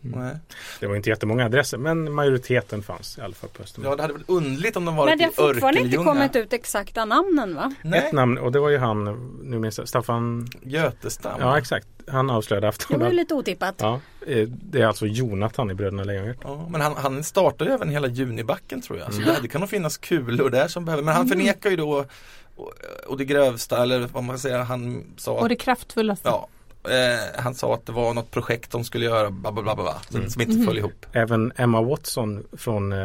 [0.02, 0.36] Nej.
[0.80, 3.90] Det var inte jättemånga adresser men majoriteten fanns i alla fall på Östermalm.
[3.92, 6.14] Ja, det hade varit underligt om de varit Men det har i fortfarande inte Örkelljunga.
[6.14, 7.74] kommit ut exakta namnen va?
[7.82, 9.04] Nej, Ett namn och det var ju han,
[9.44, 11.40] nu minns jag, Staffan, Götestam.
[11.40, 13.16] ja exakt, han avslöjade Det var ju Aftonbladet.
[13.16, 13.76] lite otippat.
[13.78, 16.40] Ja, eh, det är alltså Jonathan i Bröderna Lejonhjärta.
[16.44, 19.14] Ja, men han, han startar ju även hela Junibacken tror jag.
[19.14, 19.34] Så Mm.
[19.36, 21.04] det, det kan nog finnas kulor där som behöver.
[21.04, 22.06] Men han förnekar ju då
[22.56, 22.74] och,
[23.08, 24.64] och det grövsta eller vad man ska säga.
[24.64, 26.28] Han sa Och det kraftfullaste.
[26.30, 26.48] ja,
[26.90, 30.02] eh, han sa att det var något projekt de skulle göra bla bla bla, bla
[30.10, 30.30] som, Mm.
[30.30, 31.06] som inte föll ihop.
[31.14, 32.98] Även Emma Watson från, eh,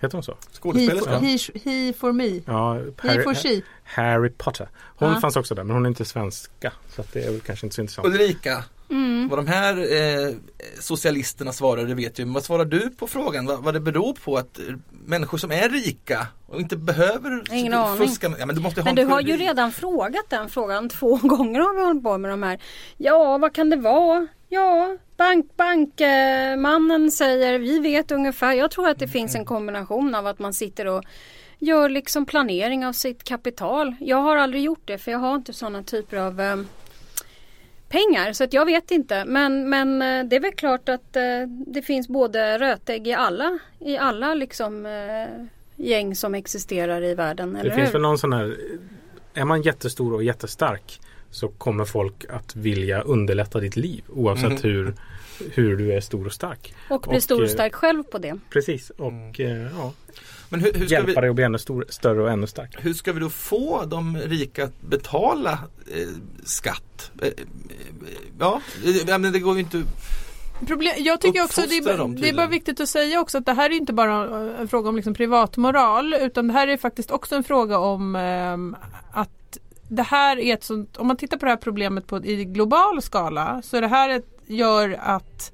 [0.00, 0.32] heter hon så?
[0.32, 1.18] He, Skådespelerska.
[1.18, 1.38] he,
[1.86, 2.40] he for me.
[2.46, 3.62] Ja, He for she.
[3.84, 4.68] Harry Potter.
[4.96, 5.20] Hon Ja.
[5.20, 6.72] fanns också där men hon är inte svenska.
[6.94, 8.06] Så att det är väl kanske inte så intressant.
[8.08, 9.28] Ulrika, Mm.
[9.28, 10.34] vad de här eh,
[10.80, 12.24] socialisterna svarar det vet ju.
[12.24, 13.46] Men vad svarar du på frågan?
[13.46, 17.74] Vad, vad det beror på att eh, människor som är rika och inte behöver Ingen
[17.74, 18.08] aning.
[18.08, 20.48] fuska med, ja, men du måste ha Men en du har ju redan frågat den
[20.50, 22.60] frågan två gånger har vi hållit på med de här.
[22.96, 24.26] Ja, vad kan det vara?
[24.48, 28.52] Ja, bank, bankmannen säger vi vet ungefär.
[28.52, 31.04] Jag tror att det finns en kombination av att man sitter och
[31.58, 33.94] gör liksom planering av sitt kapital.
[34.00, 36.56] Jag har aldrig gjort det för jag har inte sådana typer av eh,
[37.92, 39.24] pengar så att jag vet inte.
[39.24, 41.22] Men, men eh, det är väl klart att eh,
[41.66, 45.44] det finns både rötägg i alla, i alla liksom eh,
[45.76, 47.56] gäng som existerar i världen.
[47.56, 47.92] Eller Det finns hur?
[47.92, 48.56] väl någon sån här,
[49.34, 51.00] är man jättestor och jättestark
[51.30, 54.58] så kommer folk att vilja underlätta ditt liv oavsett Mhm.
[54.62, 54.94] hur,
[55.54, 56.74] hur du är stor och stark.
[56.90, 58.38] Och bli Och, stor och stark själv på det.
[58.50, 59.92] Precis och eh, ja,
[60.52, 62.82] Men hur, hur, ska hjälpa vi, dig att bli ännu stor, större och ännu starkare.
[62.82, 65.52] hur ska vi då få de rika att betala
[65.86, 66.08] eh,
[66.44, 67.10] skatt?
[67.22, 67.34] Eh, eh,
[68.38, 69.82] ja, eh, ja, men det går ju inte
[70.66, 73.52] Problem, jag tycker också det är, det är bara viktigt att säga också att det
[73.52, 77.34] här är inte bara en fråga om liksom privatmoral utan det här är faktiskt också
[77.34, 78.76] en fråga om ehm,
[79.12, 82.44] att det här är ett sånt, om man tittar på det här problemet på, i
[82.44, 85.52] global skala så är det här ett, gör att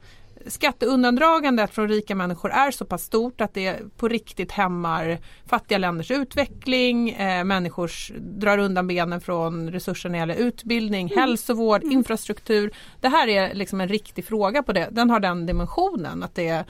[0.48, 6.11] skatteundandragandet från rika människor är så pass stort att det på riktigt hämmar fattiga länders
[6.11, 12.70] utveckling, eh, människors drar undan benen från resurser när det gäller utbildning, hälsovård, infrastruktur.
[13.00, 14.88] Det här är liksom en riktig fråga på det.
[14.90, 16.64] Den har den dimensionen att det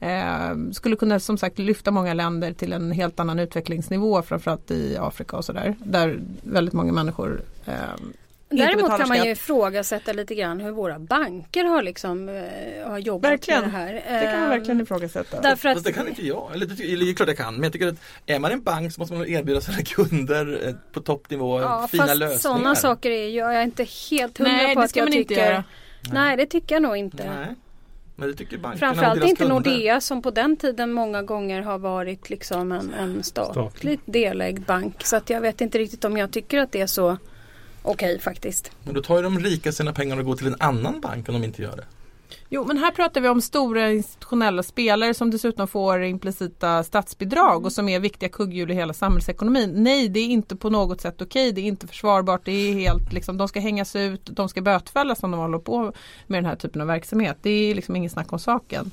[0.00, 4.96] eh, skulle kunna som sagt lyfta många länder till en helt annan utvecklingsnivå framförallt i
[5.00, 5.76] Afrika och sådär.
[5.84, 7.72] Där väldigt många människor eh,
[8.56, 13.30] Däremot kan man ju ifrågasätta lite grann hur våra banker har liksom eh, har jobbat
[13.30, 13.60] Verkligen.
[13.60, 13.94] med det här.
[14.20, 15.40] Det kan man Eh, verkligen ifrågasätta.
[15.40, 16.50] Därför att Fast det kan inte jag.
[16.54, 17.54] Eller det, ty- eller det är klart jag kan.
[17.54, 17.94] Men jag tycker att
[18.26, 22.06] är man en bank så måste man erbjuda sina kunder eh, på toppnivå ja, fina
[22.06, 22.38] fast lösningar.
[22.38, 25.34] sådana saker är ju, jag är inte helt hundra Nej, på det att jag tycker.
[25.46, 25.64] göra.
[26.12, 27.24] Nej det tycker jag nog inte.
[27.36, 27.46] Nej.
[28.16, 29.54] Men det tycker bankerna Framförallt deras inte kunder.
[29.54, 34.00] Nordea som på den tiden många gånger har varit liksom en, en statligt Statlig.
[34.04, 34.94] delägd bank.
[35.06, 37.16] Så att jag vet inte riktigt om jag tycker att det är så
[37.82, 38.70] okej faktiskt.
[38.84, 41.34] Men då tar ju de rika sina pengar och går till en annan bank om
[41.34, 41.84] de inte gör det.
[42.48, 47.72] Jo men här pratar vi om stora institutionella spelare som dessutom får implicita statsbidrag och
[47.72, 49.72] som är viktiga kugghjul i hela samhällsekonomin.
[49.76, 53.12] Nej det är inte på något sätt okej, det är inte försvarbart, det är helt
[53.12, 55.92] liksom, de ska hängas ut, de ska bötfällas om de håller på
[56.26, 57.36] med den här typen av verksamhet.
[57.42, 58.90] Det är liksom ingen snack om saken.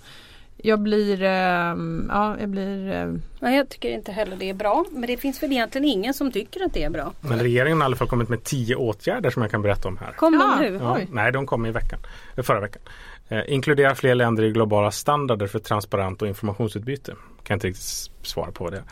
[0.63, 4.86] Jag blir, ehm, ja, jag blir ehm, Nej, jag tycker inte heller det är bra.
[4.91, 7.13] Men det finns väl egentligen ingen som tycker att det är bra.
[7.22, 9.98] Men regeringen har i alla fall kommit med tio åtgärder som jag kan berätta om
[9.98, 10.12] här.
[10.12, 10.58] Kom Ja.
[10.62, 10.80] de nu?
[10.82, 12.00] Ja, nej, de kom i veckan,
[12.36, 12.82] eh, förra veckan.
[13.30, 17.15] Eh, inkludera fler länder i globala standarder för transparent och informationsutbyte.
[17.43, 18.84] Kan inte riktigt svara på det.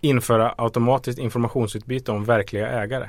[0.00, 3.08] Införa automatiskt informationsutbyte om verkliga ägare.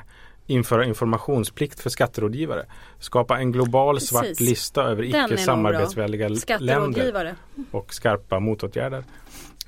[0.50, 2.66] Införa informationsplikt för skatterådgivare.
[2.98, 4.08] Skapa en global Precis.
[4.08, 7.34] svart lista över icke samarbetsvänliga länder
[7.70, 9.04] och skarpa motåtgärder.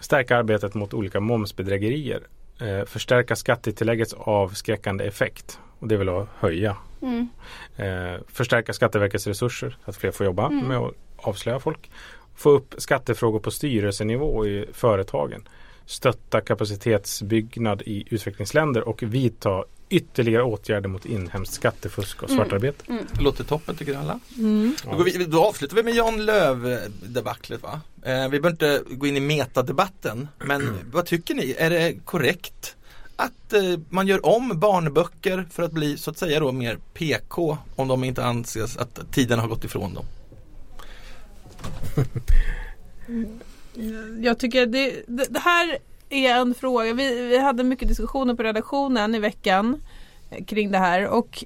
[0.01, 2.23] Stärka arbetet mot olika momsbedrägerier.
[2.61, 5.59] Eh, förstärka skattetilläggets avskräckande effekt.
[5.79, 7.29] Och det väl att höja Mm.
[7.77, 11.91] Eh, förstärka Skatteverkets resurser så att fler får jobba med att avslöja folk.
[12.35, 15.49] Få upp skattefrågor på styrelsenivå i företagen.
[15.87, 22.85] Stötta kapacitetsbyggnad i utvecklingsländer och vidta ytterligare åtgärder mot inhemskt skattefusk och svartarbete.
[23.13, 24.21] Det låter toppen tycker alla.
[24.37, 24.77] mm.
[24.85, 27.81] Då, går vi, då avslutar vi med Jan Löv-debaclet va?
[28.03, 31.55] Eh, vi behöver inte gå in i metadebatten men vad tycker ni?
[31.59, 32.77] Är det korrekt
[33.17, 37.59] att eh, man gör om barnböcker för att bli så att säga då mer PK
[37.77, 40.05] om de inte anses att tiden har gått ifrån dem?
[44.21, 45.79] Jag tycker det, det, det här
[46.13, 46.93] är en fråga.
[46.93, 49.83] Vi, vi hade mycket diskussioner på redaktionen i veckan
[50.31, 51.45] eh, kring det här och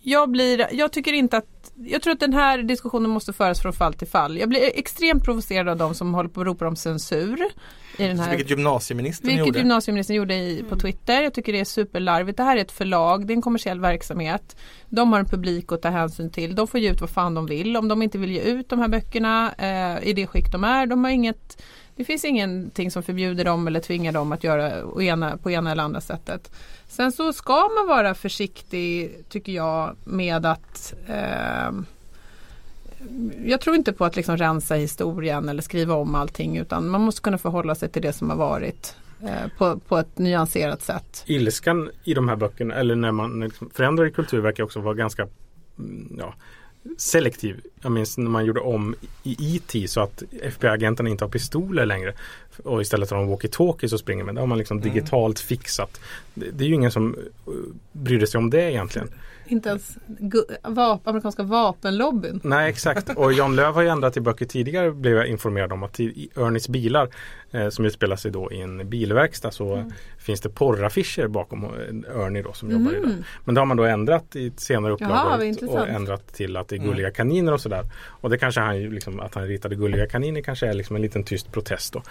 [0.00, 3.72] jag blir, jag tycker inte att jag tror att den här diskussionen måste föras från
[3.72, 4.38] fall till fall.
[4.38, 7.44] Jag blir extremt provocerad av de som håller på och ropar om censur.
[7.98, 9.58] I den här, vilket gymnasieministern vilket gjorde.
[9.58, 11.22] gymnasieministern gjorde i, på Twitter.
[11.22, 12.36] Jag tycker det är superlarvigt.
[12.36, 14.56] Det här är ett förlag, det är en kommersiell verksamhet.
[14.88, 16.54] De har en publik att ta hänsyn till.
[16.54, 17.76] De får ge ut vad fan de vill.
[17.76, 20.86] Om de inte vill ge ut de här böckerna eh, i det skick de är.
[20.86, 21.62] De har inget,
[21.98, 25.82] det finns ingenting som förbjuder dem eller tvingar dem att göra ena, på ena eller
[25.82, 26.50] andra sättet.
[26.88, 31.70] Sen så ska man vara försiktig tycker jag med att eh,
[33.44, 37.20] jag tror inte på att liksom rensa historien eller skriva om allting utan man måste
[37.20, 41.24] kunna förhålla sig till det som har varit eh, på, på ett nyanserat sätt.
[41.26, 44.94] Ilskan i de här böckerna eller när man liksom förändrar i kultur verkar också vara
[44.94, 45.28] ganska
[45.78, 46.34] mm, ja,
[46.96, 47.60] selektiv.
[47.82, 49.88] Jag minns när man gjorde om i E.T.
[49.88, 52.12] så att FBI-agenterna inte har pistoler längre.
[52.64, 54.34] Och istället har de walkie-talkies och springer med.
[54.34, 56.00] Det har man liksom digitalt fixat.
[56.34, 57.14] Det, det är ju ingen som
[57.48, 57.54] uh,
[57.92, 59.08] brydde sig om det egentligen.
[59.48, 59.98] Inte ens
[60.62, 62.40] vap, amerikanska vapenlobbyn.
[62.44, 65.82] Nej exakt och Jan Löv har ju ändrat i böcker tidigare blev jag informerad om
[65.82, 67.08] att i Ernies bilar
[67.50, 71.70] eh, som utspelar sig då i en bilverkstad så finns det porraffischer bakom eh,
[72.24, 73.24] Ernie då som jobbar i det.
[73.44, 76.76] Men det har man då ändrat i ett senare upplagor och ändrat till att det
[76.76, 77.84] är gulliga kaniner och sådär.
[78.06, 81.02] Och det kanske han ju liksom att han ritade gulliga kaniner kanske är liksom en
[81.02, 82.02] liten tyst protest då.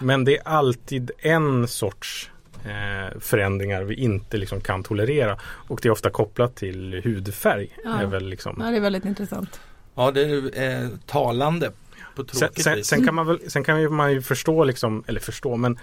[0.00, 2.30] Men det är alltid en sorts
[2.64, 7.68] eh, förändringar vi inte liksom kan tolerera och det är ofta kopplat till hudfärg.
[7.84, 8.00] Ja.
[8.00, 9.60] Är väl liksom Ja, det är väldigt intressant.
[9.94, 11.70] Ja det är eh, talande
[12.16, 12.86] på Sen, tråkigt sen, vis.
[12.86, 15.78] sen kan man väl, sen kan ju man ju förstå liksom, eller förstå men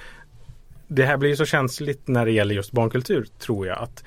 [0.88, 4.04] det här blir ju så känsligt när det gäller just barnkultur tror jag att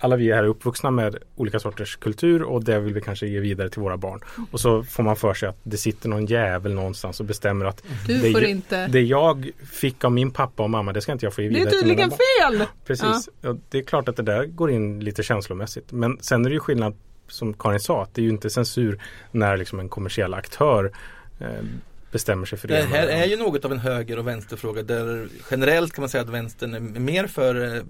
[0.00, 3.40] alla vi här är uppvuxna med olika sorters kultur och det vill vi kanske ge
[3.40, 4.20] vidare till våra barn.
[4.50, 7.82] Och så får man för sig att det sitter någon jävel någonstans och bestämmer att
[8.06, 8.86] Du det, får ju- inte.
[8.86, 11.54] det jag fick av min pappa och mamma det ska inte jag få ge Det
[11.54, 12.66] är vidare till mina tydligen fel!
[12.86, 13.28] Precis.
[13.40, 13.56] Ja.
[13.68, 15.92] Det är klart att det där går in lite känslomässigt.
[15.92, 16.94] Men sen är det ju skillnad
[17.28, 20.92] som Karin sa att det är ju inte censur när liksom en kommersiell aktör
[21.40, 21.46] eh,
[22.12, 22.74] bestämmer sig för det.
[22.76, 26.22] Det här är ju något av en höger och vänsterfråga där generellt kan man säga
[26.22, 27.82] att vänstern är mer för eh,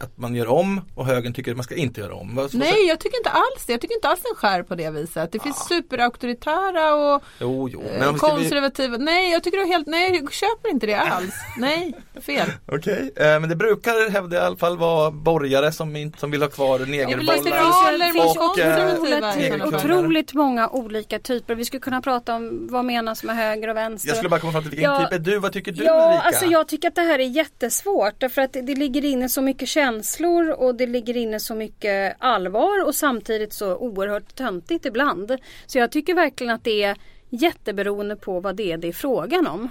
[0.00, 2.34] att man gör om och högern tycker att man ska inte göra om.
[2.34, 3.72] Vad- Nej, jag tycker inte alls det.
[3.72, 5.32] Jag tycker inte alls den skär på det viset.
[5.32, 7.80] Det finns superauktoritära och Jo, jo.
[7.82, 8.18] eh, Men vi bli...
[8.18, 8.96] konservativa.
[8.96, 11.34] Nej, jag tycker det är helt, nej, jag köper inte det alls.
[11.58, 12.52] Nej, fel.
[12.66, 16.42] Okej, eh, men det brukar hävda i alla fall vara borgare som, inte, som vill
[16.42, 17.36] ha kvar det negerbollar.
[17.36, 21.54] liberaler finns eh, otroligt många olika typer.
[21.54, 24.08] Vi skulle kunna prata om vad menas med höger och vänster.
[24.08, 25.04] Jag skulle bara komma fram till vilken Ja.
[25.04, 25.38] typ är du?
[25.38, 26.22] Vad tycker du Ja, Ulrika?
[26.22, 29.42] alltså jag tycker att det här är jättesvårt därför att det, det ligger inne så
[29.42, 35.36] mycket känslor och det ligger inne så mycket allvar och samtidigt så oerhört töntigt ibland.
[35.66, 36.96] Så jag tycker verkligen att det är
[37.30, 39.68] jätteberoende på vad det är det är frågan om.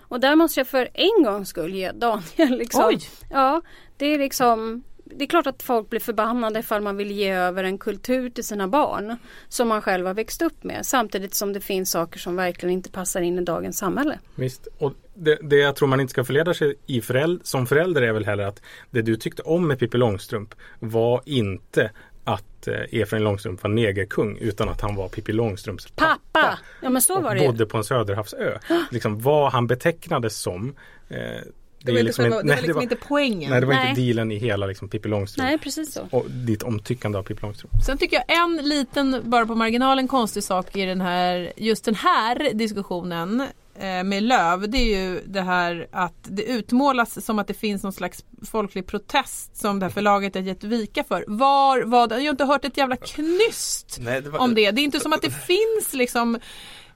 [0.00, 2.84] Och där måste jag för en gångs skull ge Daniel liksom.
[2.86, 2.98] Oj.
[3.30, 3.62] Ja,
[3.96, 4.82] det är liksom
[5.16, 8.44] det är klart att folk blir förbannade ifall man vill ge över en kultur till
[8.44, 9.16] sina barn
[9.48, 12.90] som man själv har växt upp med samtidigt som det finns saker som verkligen inte
[12.90, 14.18] passar in i dagens samhälle.
[14.34, 18.02] Visst, och det, det jag tror man inte ska förleda sig i föräld, som förälder
[18.02, 21.90] är väl heller att det du tyckte om med Pippi Långstrump var inte
[22.24, 26.18] att eh, Efraim Långstrump var negerkung utan att han var Pippi Långstrumps pappa.
[26.32, 26.58] Pappa!
[26.82, 28.58] Ja men så och var det bodde på en söderhavsö.
[28.90, 30.74] liksom vad han betecknades som.
[31.08, 31.40] Eh,
[31.84, 33.50] Det var, är inte, själva- en- det var nej, liksom inte poängen.
[33.50, 33.88] nej, det var Nej.
[33.90, 35.48] inte dealen i hela liksom, Pippi Långstrump.
[35.48, 36.08] Nej precis så.
[36.10, 37.74] Och ditt omtyckande av Pippi Långstrump.
[37.86, 41.94] Sen tycker jag en liten, bara på marginalen, konstig sak i den här, just den
[41.94, 43.40] här diskussionen
[43.78, 47.82] eh, med Löv det är ju det här att det utmålas som att det finns
[47.82, 51.24] någon slags folklig protest som det här förlaget har gett vika för.
[51.26, 54.70] Var, vad, jag har inte hört ett jävla knyst Nej, det var, om det.
[54.70, 56.38] Det är inte som att det finns liksom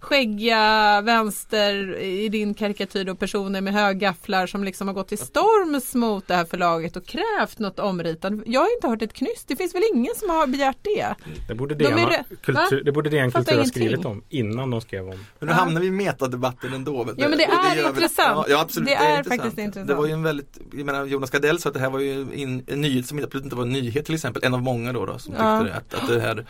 [0.05, 5.95] skäggiga vänster i din karikatyr och personer med högafflar som liksom har gått till storms
[5.95, 8.33] mot det här förlaget och krävt något omritat.
[8.47, 9.49] Jag har inte hört ett knyst.
[9.49, 11.15] Det finns väl ingen som har begärt det?
[11.49, 12.83] Det borde De DN, är re- kultur, Va?
[12.85, 15.25] det borde DN Fattar Kultur ha skrivit om innan de skrev om.
[15.39, 17.07] Men nu hamnar vi i metadebatten ändå.
[17.17, 18.47] Ja, men det är intressant.
[18.49, 19.89] Ja, absolut, Det det är, är faktiskt intressant.
[19.89, 22.27] Det var ju en väldigt, jag menar Jonas Gardell sa att det här var ju
[22.35, 24.45] in, en nyhet som absolut inte var en nyhet till exempel.
[24.45, 25.63] En av många då, då som tyckte Ja.
[25.63, 26.47] det, att, att det här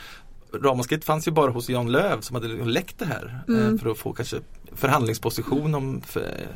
[0.62, 3.74] Ramaskritt fanns ju bara hos Jan Löv som hade läckt det här Mm.
[3.74, 4.36] eh, för att få kanske
[4.76, 6.46] förhandlingsposition om för,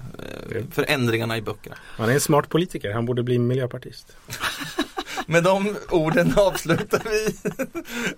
[0.55, 1.77] eh, förändringarna i böckerna.
[1.97, 4.17] Han är en smart politiker, han borde bli miljöpartist.
[5.27, 7.27] Med de orden avslutar vi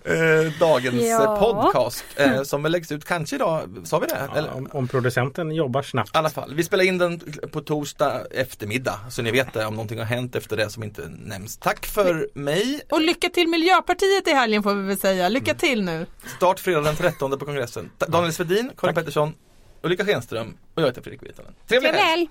[0.04, 1.36] eh, dagens Ja.
[1.40, 4.28] podcast eh, som läggs ut kanske idag, sa vi det?
[4.34, 6.14] Ja, om, om producenten jobbar snabbt.
[6.14, 7.20] I alla fall, vi spelar in den
[7.52, 11.02] på torsdag eftermiddag så ni vet det om någonting har hänt efter det som inte
[11.08, 11.56] nämns.
[11.56, 12.80] Tack för mig.
[12.90, 15.28] Och lycka till Miljöpartiet i helgen får vi väl säga.
[15.28, 16.06] Lycka till nu.
[16.36, 17.90] Start fredag den 13 på kongressen.
[18.08, 18.94] Daniel Svedin, Karin Tack.
[18.94, 19.34] Pettersson,
[19.82, 21.54] Ulrika Schenström och jag heter Fredrik Virtanen.
[21.66, 22.28] Trevlig helg!